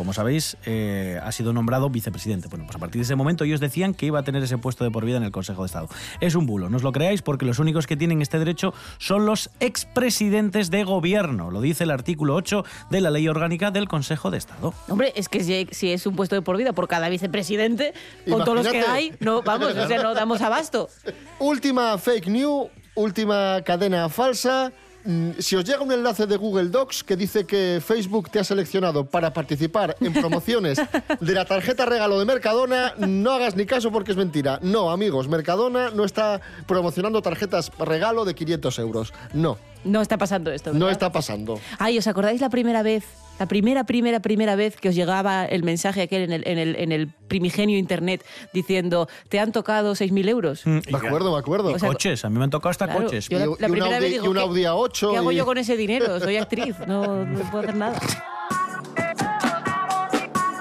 como 0.00 0.14
sabéis, 0.14 0.56
eh, 0.64 1.20
ha 1.22 1.30
sido 1.30 1.52
nombrado 1.52 1.90
vicepresidente. 1.90 2.48
Bueno, 2.48 2.64
pues 2.64 2.74
a 2.74 2.78
partir 2.78 3.00
de 3.00 3.04
ese 3.04 3.16
momento 3.16 3.44
ellos 3.44 3.60
decían 3.60 3.92
que 3.92 4.06
iba 4.06 4.18
a 4.18 4.22
tener 4.22 4.42
ese 4.42 4.56
puesto 4.56 4.82
de 4.82 4.90
por 4.90 5.04
vida 5.04 5.18
en 5.18 5.24
el 5.24 5.30
Consejo 5.30 5.60
de 5.60 5.66
Estado. 5.66 5.88
Es 6.20 6.34
un 6.34 6.46
bulo, 6.46 6.70
no 6.70 6.78
os 6.78 6.82
lo 6.82 6.90
creáis, 6.90 7.20
porque 7.20 7.44
los 7.44 7.58
únicos 7.58 7.86
que 7.86 7.98
tienen 7.98 8.22
este 8.22 8.38
derecho 8.38 8.72
son 8.96 9.26
los 9.26 9.50
expresidentes 9.60 10.70
de 10.70 10.84
gobierno, 10.84 11.50
lo 11.50 11.60
dice 11.60 11.84
el 11.84 11.90
artículo 11.90 12.34
8 12.34 12.64
de 12.88 13.02
la 13.02 13.10
Ley 13.10 13.28
Orgánica 13.28 13.70
del 13.70 13.88
Consejo 13.88 14.30
de 14.30 14.38
Estado. 14.38 14.72
Hombre, 14.88 15.12
es 15.16 15.28
que 15.28 15.44
si, 15.44 15.68
si 15.70 15.92
es 15.92 16.06
un 16.06 16.16
puesto 16.16 16.34
de 16.34 16.40
por 16.40 16.56
vida 16.56 16.72
por 16.72 16.88
cada 16.88 17.10
vicepresidente, 17.10 17.92
con 18.26 18.42
todos 18.42 18.64
los 18.64 18.68
que 18.68 18.80
hay, 18.80 19.12
no, 19.20 19.42
vamos, 19.42 19.76
o 19.76 19.86
sea, 19.86 20.02
no 20.02 20.14
damos 20.14 20.40
abasto. 20.40 20.88
Última 21.40 21.98
fake 21.98 22.28
news, 22.28 22.70
última 22.94 23.60
cadena 23.66 24.08
falsa. 24.08 24.72
Mm, 25.04 25.30
Si 25.38 25.56
os 25.56 25.64
llega 25.64 25.80
un 25.82 25.92
enlace 25.92 26.26
de 26.26 26.36
Google 26.36 26.68
Docs 26.68 27.04
que 27.04 27.16
dice 27.16 27.44
que 27.46 27.80
Facebook 27.84 28.30
te 28.30 28.38
ha 28.38 28.44
seleccionado 28.44 29.04
para 29.04 29.32
participar 29.32 29.96
en 30.00 30.12
promociones 30.12 30.78
de 31.20 31.32
la 31.34 31.44
tarjeta 31.44 31.86
regalo 31.86 32.18
de 32.18 32.24
Mercadona, 32.26 32.94
no 32.98 33.32
hagas 33.32 33.56
ni 33.56 33.64
caso 33.66 33.90
porque 33.90 34.10
es 34.12 34.16
mentira. 34.16 34.58
No, 34.62 34.90
amigos, 34.90 35.28
Mercadona 35.28 35.90
no 35.90 36.04
está 36.04 36.40
promocionando 36.66 37.22
tarjetas 37.22 37.70
regalo 37.78 38.24
de 38.24 38.34
500 38.34 38.78
euros. 38.78 39.12
No, 39.32 39.56
No 39.84 40.02
está 40.02 40.18
pasando 40.18 40.50
esto. 40.52 40.72
no 40.74 40.90
está 40.90 41.10
pasando. 41.10 41.58
Ay, 41.78 41.96
¿os 41.98 42.06
acordáis 42.06 42.40
la 42.40 42.50
primera 42.50 42.82
vez? 42.82 43.04
La 43.38 43.46
primera, 43.46 43.84
primera, 43.84 44.20
primera 44.20 44.54
vez 44.54 44.76
que 44.76 44.90
os 44.90 44.94
llegaba 44.94 45.46
el 45.46 45.62
mensaje 45.62 46.02
aquel 46.02 46.24
en 46.24 46.32
el, 46.32 46.46
en 46.46 46.58
el, 46.58 46.76
en 46.76 46.92
el 46.92 47.08
primigenio 47.08 47.78
internet 47.78 48.22
diciendo 48.52 49.08
te 49.30 49.40
han 49.40 49.50
tocado 49.52 49.94
6.000 49.94 50.28
euros. 50.28 50.66
Me 50.66 50.82
acuerdo, 50.92 51.32
me 51.32 51.38
acuerdo. 51.38 51.72
O 51.72 51.78
sea, 51.78 51.88
coches, 51.88 52.22
a 52.26 52.28
mí 52.28 52.36
me 52.36 52.44
han 52.44 52.50
tocado 52.50 52.68
hasta 52.70 52.84
Claro, 52.84 53.04
coches. 53.04 53.30
yo 53.30 53.38
la, 53.38 53.44
Y- 53.46 53.48
la 53.48 53.52
y 53.68 53.70
un 53.70 53.70
primera 53.78 53.96
Audi- 53.96 54.00
vez 54.00 54.10
digo, 54.12 54.24
y 54.26 54.28
un 54.28 54.34
¿qué- 54.34 54.40
Audi 54.42 54.62
A8 54.64 55.10
¿Qué 55.12 55.16
hago 55.16 55.32
yo 55.32 55.46
con 55.46 55.56
ese 55.56 55.76
dinero? 55.78 56.20
Soy 56.20 56.36
actriz, 56.36 56.76
no, 56.86 57.24
no 57.24 57.38
puedo 57.50 57.62
hacer 57.64 57.76
nada. 57.76 57.98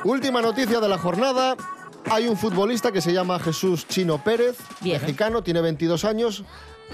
Última 0.06 0.42
noticia 0.42 0.80
de 0.80 0.88
la 0.88 0.98
jornada. 0.98 1.56
Hay 2.10 2.28
un 2.28 2.38
futbolista 2.38 2.92
que 2.92 3.02
se 3.02 3.12
llama 3.14 3.38
Jesús 3.40 3.88
Chino 3.88 4.24
Pérez, 4.24 4.58
Bien. 4.82 5.00
mexicano, 5.02 5.44
tiene 5.44 5.62
22 5.62 6.06
años 6.06 6.44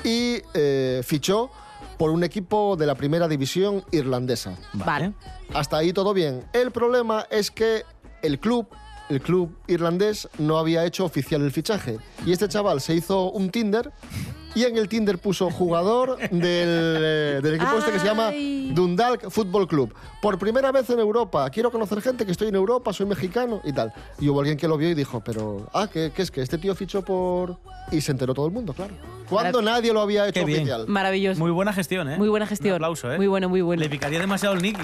y 0.04 0.40
eh, 0.54 1.02
fichó 1.06 1.52
por 1.97 2.12
un 2.12 2.23
equipo 2.23 2.75
de 2.75 2.86
la 2.86 2.95
primera 2.95 3.27
división 3.27 3.84
irlandesa. 3.91 4.58
Vale. 4.73 5.13
Hasta 5.53 5.77
ahí 5.77 5.93
todo 5.93 6.13
bien. 6.13 6.43
El 6.53 6.71
problema 6.71 7.25
es 7.29 7.51
que 7.51 7.84
el 8.21 8.39
club, 8.39 8.67
el 9.10 9.21
club 9.21 9.55
irlandés, 9.67 10.27
no 10.38 10.58
había 10.58 10.86
hecho 10.86 11.05
oficial 11.05 11.41
el 11.41 11.51
fichaje. 11.51 11.97
Y 12.25 12.31
este 12.31 12.47
chaval 12.47 12.81
se 12.81 12.95
hizo 12.95 13.31
un 13.31 13.49
Tinder 13.49 13.91
y 14.56 14.63
en 14.63 14.78
el 14.78 14.88
Tinder 14.88 15.18
puso 15.20 15.52
jugador 15.52 16.18
del, 16.18 16.39
eh, 16.41 17.39
del 17.44 17.56
equipo 17.56 17.78
este 17.78 17.91
que 17.91 18.00
se 18.00 18.06
llama. 18.06 18.32
Dundalk 18.74 19.30
Football 19.30 19.68
Club. 19.68 19.94
Por 20.22 20.39
primera 20.39 20.72
vez 20.72 20.89
en 20.89 21.00
Europa. 21.00 21.50
Quiero 21.50 21.72
conocer 21.72 22.02
gente 22.02 22.26
que 22.26 22.32
estoy 22.32 22.48
en 22.48 22.56
Europa, 22.56 22.91
soy 22.94 23.06
mexicano 23.06 23.62
y 23.63 23.74
tal. 23.74 23.94
Y 24.20 24.30
hubo 24.30 24.39
alguien 24.39 24.58
que 24.58 24.68
lo 24.68 24.78
vio 24.78 24.89
y 24.89 24.94
dijo, 24.96 25.22
pero, 25.24 25.68
ah, 25.74 25.88
¿qué, 25.91 26.12
qué 26.15 26.22
es 26.24 26.32
que 26.32 26.41
este 26.41 26.58
tío 26.58 26.74
fichó 26.74 27.04
por...? 27.04 27.58
Y 27.91 28.02
se 28.02 28.12
enteró 28.12 28.34
todo 28.34 28.48
el 28.48 28.52
mundo, 28.52 28.74
claro. 28.74 28.96
Cuando 29.30 29.62
nadie 29.62 29.94
lo 29.94 30.02
había 30.02 30.28
hecho 30.28 30.39
Qué 30.39 30.46
bien. 30.46 30.62
oficial. 30.62 30.86
Maravilloso. 30.88 31.39
Muy 31.39 31.52
buena 31.52 31.74
gestión, 31.74 32.10
¿eh? 32.10 32.18
Muy 32.18 32.30
buena 32.30 32.48
gestión. 32.48 32.74
Un 32.74 32.76
aplauso, 32.78 33.12
¿eh? 33.12 33.18
Muy 33.18 33.28
bueno, 33.28 33.50
muy 33.50 33.62
bueno. 33.62 33.82
Le 33.82 33.89
picaría 33.89 34.20
demasiado 34.20 34.56
el 34.56 34.62
Nicky. 34.62 34.82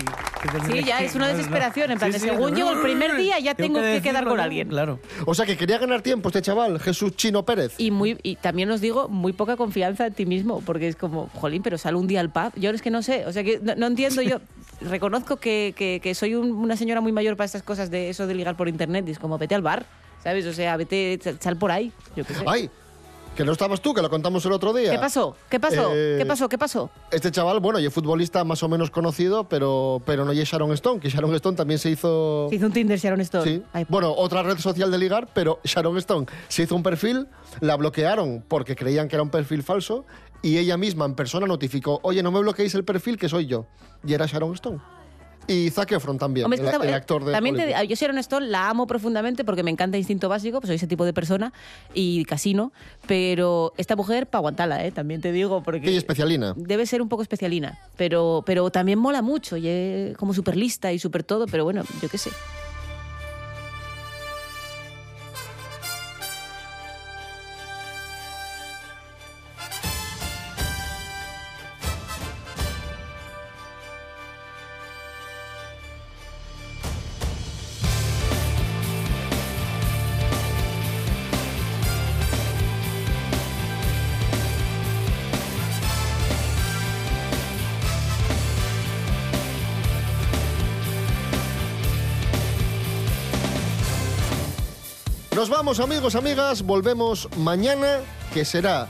Sí, 0.67 0.83
ya 0.83 0.99
es 0.99 1.15
una 1.15 1.27
desesperación. 1.27 1.91
En 1.91 1.99
plan, 1.99 2.11
de 2.11 2.19
según 2.19 2.55
llego 2.55 2.71
el 2.71 2.81
primer 2.81 3.15
día, 3.17 3.39
ya 3.39 3.55
tengo 3.55 3.81
que 3.81 4.01
quedar 4.01 4.25
con 4.25 4.39
alguien. 4.39 4.69
Claro. 4.69 4.99
O 5.25 5.33
sea, 5.33 5.45
que 5.45 5.57
quería 5.57 5.77
ganar 5.77 6.01
tiempo 6.01 6.29
este 6.29 6.41
chaval, 6.41 6.79
Jesús 6.79 7.15
Chino 7.15 7.43
Pérez. 7.43 7.73
Y, 7.77 7.91
muy, 7.91 8.17
y 8.23 8.35
también 8.35 8.69
os 8.71 8.81
digo, 8.81 9.07
muy 9.09 9.33
poca 9.33 9.57
confianza 9.61 10.07
en 10.07 10.13
ti 10.13 10.25
mismo, 10.25 10.61
porque 10.65 10.87
es 10.87 10.95
como, 10.95 11.29
jolín, 11.35 11.61
pero 11.63 11.77
sale 11.77 11.97
un 11.97 12.07
día 12.07 12.19
al 12.19 12.29
pub. 12.31 12.51
Yo 12.55 12.69
es 12.71 12.81
que 12.81 12.89
no 12.91 13.01
sé, 13.01 13.25
o 13.25 13.31
sea, 13.31 13.43
que 13.43 13.59
no, 13.61 13.75
no 13.75 13.87
entiendo 13.87 14.21
yo. 14.21 14.39
Reconozco 14.81 15.37
que, 15.37 15.73
que- 15.77 15.99
que 16.01 16.15
soy 16.15 16.35
un- 16.35 16.51
una 16.51 16.75
señora 16.75 17.01
muy 17.01 17.11
mayor 17.11 17.35
para 17.37 17.45
estas 17.45 17.63
cosas 17.63 17.91
de 17.91 18.09
eso 18.09 18.25
de 18.27 18.33
ligar 18.35 18.55
por 18.57 18.67
internet. 18.67 19.05
Y 19.07 19.11
es 19.11 19.19
como, 19.19 19.37
vete 19.37 19.53
al 19.55 19.61
bar, 19.61 19.85
¿sabes? 20.23 20.45
O 20.47 20.53
sea, 20.53 20.75
vete, 20.77 21.19
sal- 21.23 21.37
sal 21.39 21.55
por 21.57 21.71
ahí. 21.71 21.91
Yo 22.15 22.25
qué 22.25 22.33
sé. 22.33 22.43
¡Ay! 22.47 22.69
Que 23.35 23.45
no 23.45 23.53
estabas 23.53 23.81
tú, 23.81 23.93
que 23.93 24.01
lo 24.01 24.09
contamos 24.09 24.45
el 24.45 24.51
otro 24.51 24.73
día. 24.73 24.91
¿Qué 24.91 24.99
pasó? 24.99 25.35
¿Qué 25.49 25.59
pasó? 25.59 25.91
Eh, 25.93 26.17
¿Qué 26.19 26.25
pasó? 26.25 26.49
¿Qué 26.49 26.57
pasó? 26.57 26.89
Este 27.11 27.31
chaval, 27.31 27.61
bueno, 27.61 27.79
y 27.79 27.85
es 27.85 27.93
futbolista 27.93 28.43
más 28.43 28.61
o 28.61 28.67
menos 28.67 28.91
conocido, 28.91 29.45
pero, 29.45 30.01
pero 30.05 30.25
no 30.25 30.33
y 30.33 30.41
es 30.41 30.49
Sharon 30.49 30.71
Stone, 30.73 30.99
que 30.99 31.09
Sharon 31.09 31.33
Stone 31.35 31.55
también 31.55 31.79
se 31.79 31.89
hizo... 31.89 32.47
Se 32.49 32.55
hizo 32.55 32.65
un 32.65 32.73
Tinder 32.73 32.99
Sharon 32.99 33.21
Stone. 33.21 33.43
Sí. 33.45 33.63
Ay, 33.71 33.85
Bueno, 33.87 34.13
otra 34.13 34.43
red 34.43 34.57
social 34.57 34.91
de 34.91 34.97
ligar, 34.97 35.29
pero 35.33 35.59
Sharon 35.63 35.97
Stone 35.97 36.27
se 36.49 36.63
hizo 36.63 36.75
un 36.75 36.83
perfil, 36.83 37.27
la 37.61 37.77
bloquearon 37.77 38.43
porque 38.47 38.75
creían 38.75 39.07
que 39.07 39.15
era 39.15 39.23
un 39.23 39.29
perfil 39.29 39.63
falso 39.63 40.05
y 40.41 40.57
ella 40.57 40.75
misma 40.75 41.05
en 41.05 41.15
persona 41.15 41.47
notificó, 41.47 41.99
oye, 42.03 42.21
no 42.23 42.31
me 42.31 42.39
bloqueéis 42.39 42.75
el 42.75 42.83
perfil 42.83 43.17
que 43.17 43.29
soy 43.29 43.45
yo. 43.45 43.65
Y 44.05 44.13
era 44.13 44.25
Sharon 44.25 44.53
Stone. 44.55 44.79
Y 45.47 45.69
Zac 45.71 45.91
Efron 45.91 46.17
también, 46.17 46.45
Hombre, 46.45 46.59
el, 46.61 46.65
está- 46.67 46.83
el 46.85 46.93
actor 46.93 47.25
de 47.25 47.31
También 47.33 47.55
te- 47.55 47.87
yo 47.87 47.95
Sharon 47.95 48.17
Stone 48.19 48.47
la 48.47 48.69
amo 48.69 48.87
profundamente 48.87 49.43
porque 49.43 49.63
me 49.63 49.71
encanta 49.71 49.97
Instinto 49.97 50.29
Básico, 50.29 50.61
pues 50.61 50.67
soy 50.69 50.75
ese 50.75 50.87
tipo 50.87 51.03
de 51.03 51.13
persona 51.13 51.51
y 51.93 52.23
casino, 52.25 52.71
pero 53.07 53.73
esta 53.77 53.95
mujer 53.95 54.27
para 54.27 54.39
aguantarla, 54.39 54.85
¿eh? 54.85 54.91
también 54.91 55.19
te 55.19 55.31
digo, 55.31 55.61
porque 55.63 55.87
Sí, 55.89 55.97
especialina. 55.97 56.53
debe 56.55 56.85
ser 56.85 57.01
un 57.01 57.09
poco 57.09 57.21
especialina, 57.23 57.79
pero, 57.97 58.43
pero 58.45 58.69
también 58.69 58.99
mola 58.99 59.21
mucho 59.21 59.57
y 59.57 59.67
es 59.67 60.17
como 60.17 60.33
súper 60.33 60.55
lista 60.55 60.91
y 60.93 60.99
súper 60.99 61.23
todo, 61.23 61.47
pero 61.47 61.63
bueno, 61.63 61.83
yo 62.01 62.07
qué 62.07 62.17
sé. 62.17 62.29
Amigos, 95.79 96.15
amigas. 96.15 96.63
Volvemos 96.63 97.29
mañana, 97.37 97.99
que 98.33 98.43
será 98.43 98.89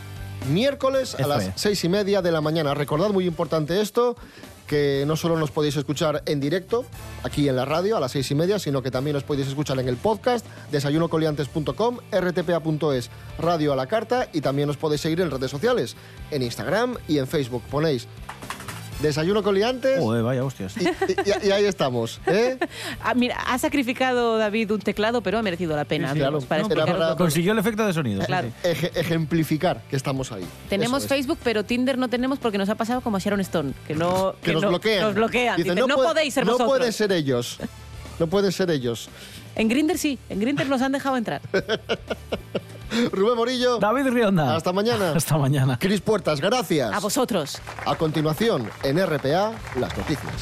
miércoles 0.50 1.13
a 1.13 1.28
las 1.28 1.52
seis 1.54 1.84
y 1.84 1.89
media 1.89 2.24
de 2.24 2.32
la 2.32 2.41
mañana. 2.41 2.74
Recordad, 2.74 3.12
muy 3.12 3.28
importante 3.28 3.80
esto, 3.82 4.15
que 4.65 5.04
no 5.06 5.15
solo 5.15 5.38
nos 5.38 5.52
podéis 5.52 5.76
escuchar 5.76 6.24
en 6.26 6.39
directo, 6.39 6.84
aquí 7.22 7.48
en 7.48 7.56
la 7.56 7.65
radio, 7.65 7.98
a 7.98 8.00
las 8.00 8.13
seis 8.13 8.32
y 8.32 8.36
media, 8.36 8.58
sino 8.58 8.82
que 8.82 8.89
también 8.89 9.15
os 9.15 9.24
podéis 9.24 9.48
escuchar 9.48 9.80
en 9.80 9.88
el 9.88 9.96
podcast, 9.96 10.44
desayunocoliantes.com, 10.72 11.98
rtpa.es, 12.12 13.10
radio 13.38 13.74
a 13.74 13.76
la 13.76 13.86
carta, 13.86 14.28
y 14.34 14.41
también 14.41 14.67
os 14.67 14.78
podéis 14.78 15.02
seguir 15.02 15.22
en 15.22 15.30
redes 15.30 15.52
sociales, 15.52 15.96
en 16.32 16.41
Instagram 16.41 16.98
y 17.08 17.20
en 17.20 17.28
Facebook. 17.28 17.62
Ponéis 17.70 18.08
Desayuno 19.02 19.42
Coliantes 19.44 20.00
Joder, 20.00 20.24
vaya 20.24 20.44
hostias. 20.46 20.76
y, 20.78 20.84
y- 20.86 21.48
y 21.48 21.52
ahí 21.52 21.66
estamos. 21.66 22.20
¿eh? 22.28 22.58
Ah, 23.04 23.14
mira, 23.16 23.36
ha 23.48 23.58
sacrificado 23.58 24.38
David 24.38 24.72
un 24.72 24.80
teclado, 24.80 25.22
pero 25.22 25.40
ha 25.40 25.42
merecido 25.42 25.76
la 25.76 25.86
pena. 25.86 26.10
Sí, 26.14 26.20
sí, 26.20 26.24
amigos, 26.24 26.46
claro. 26.46 26.68
para 26.70 27.10
No. 27.10 27.16
Consiguió 27.18 27.52
el 27.54 27.60
efecto 27.60 27.86
de 27.86 27.94
sonido. 27.94 28.22
sí, 28.22 28.28
Claro. 28.28 28.50
sí. 28.62 28.68
Eje- 28.70 28.92
ejemplificar 28.96 29.82
que 29.90 29.96
estamos 29.96 30.32
ahí. 30.32 30.46
Tenemos 30.70 31.04
es. 31.04 31.10
Facebook, 31.10 31.40
pero 31.44 31.64
Tinder 31.66 31.98
no 31.98 32.08
tenemos 32.10 32.38
porque 32.40 32.58
nos 32.58 32.70
ha 32.70 32.76
pasado 32.76 33.02
como 33.02 33.18
a 33.18 33.20
Sharon 33.20 33.40
Stone, 33.42 33.74
que 33.88 33.96
no 33.96 34.36
que 34.44 34.54
nos 34.54 34.62
no- 34.62 34.70
bloquean. 34.70 35.02
Nos 35.04 35.16
bloquean. 35.16 35.58
Dicen, 35.58 35.74
Dicen, 35.76 35.88
no, 35.88 35.96
puede- 35.96 36.08
podéis 36.10 36.34
ser 36.34 36.46
No 36.46 36.52
vosotros. 36.54 36.78
pueden 36.78 36.94
ser 36.94 37.12
ellos. 37.12 37.58
No 38.20 38.28
pueden 38.28 38.52
ser 38.52 38.70
ellos. 38.70 39.10
En 39.56 39.68
Grinder 39.68 39.98
sí, 39.98 40.18
en 40.30 40.40
Grinder 40.40 40.68
nos 40.70 40.82
han 40.82 40.92
dejado 40.92 41.18
entrar. 41.18 41.42
Rubén 43.12 43.36
Morillo. 43.36 43.77
David 43.80 44.08
Rionda. 44.08 44.56
Hasta 44.56 44.71
mañana. 44.71 45.12
Hasta 45.15 45.38
mañana. 45.38 45.77
Cris 45.80 46.01
Puertas, 46.01 46.39
gracias. 46.41 46.93
A 46.93 46.99
vosotros. 46.99 47.60
A 47.86 47.95
continuación, 47.95 48.69
en 48.84 49.06
RPA, 49.06 49.54
las 49.80 49.97
noticias. 49.97 50.34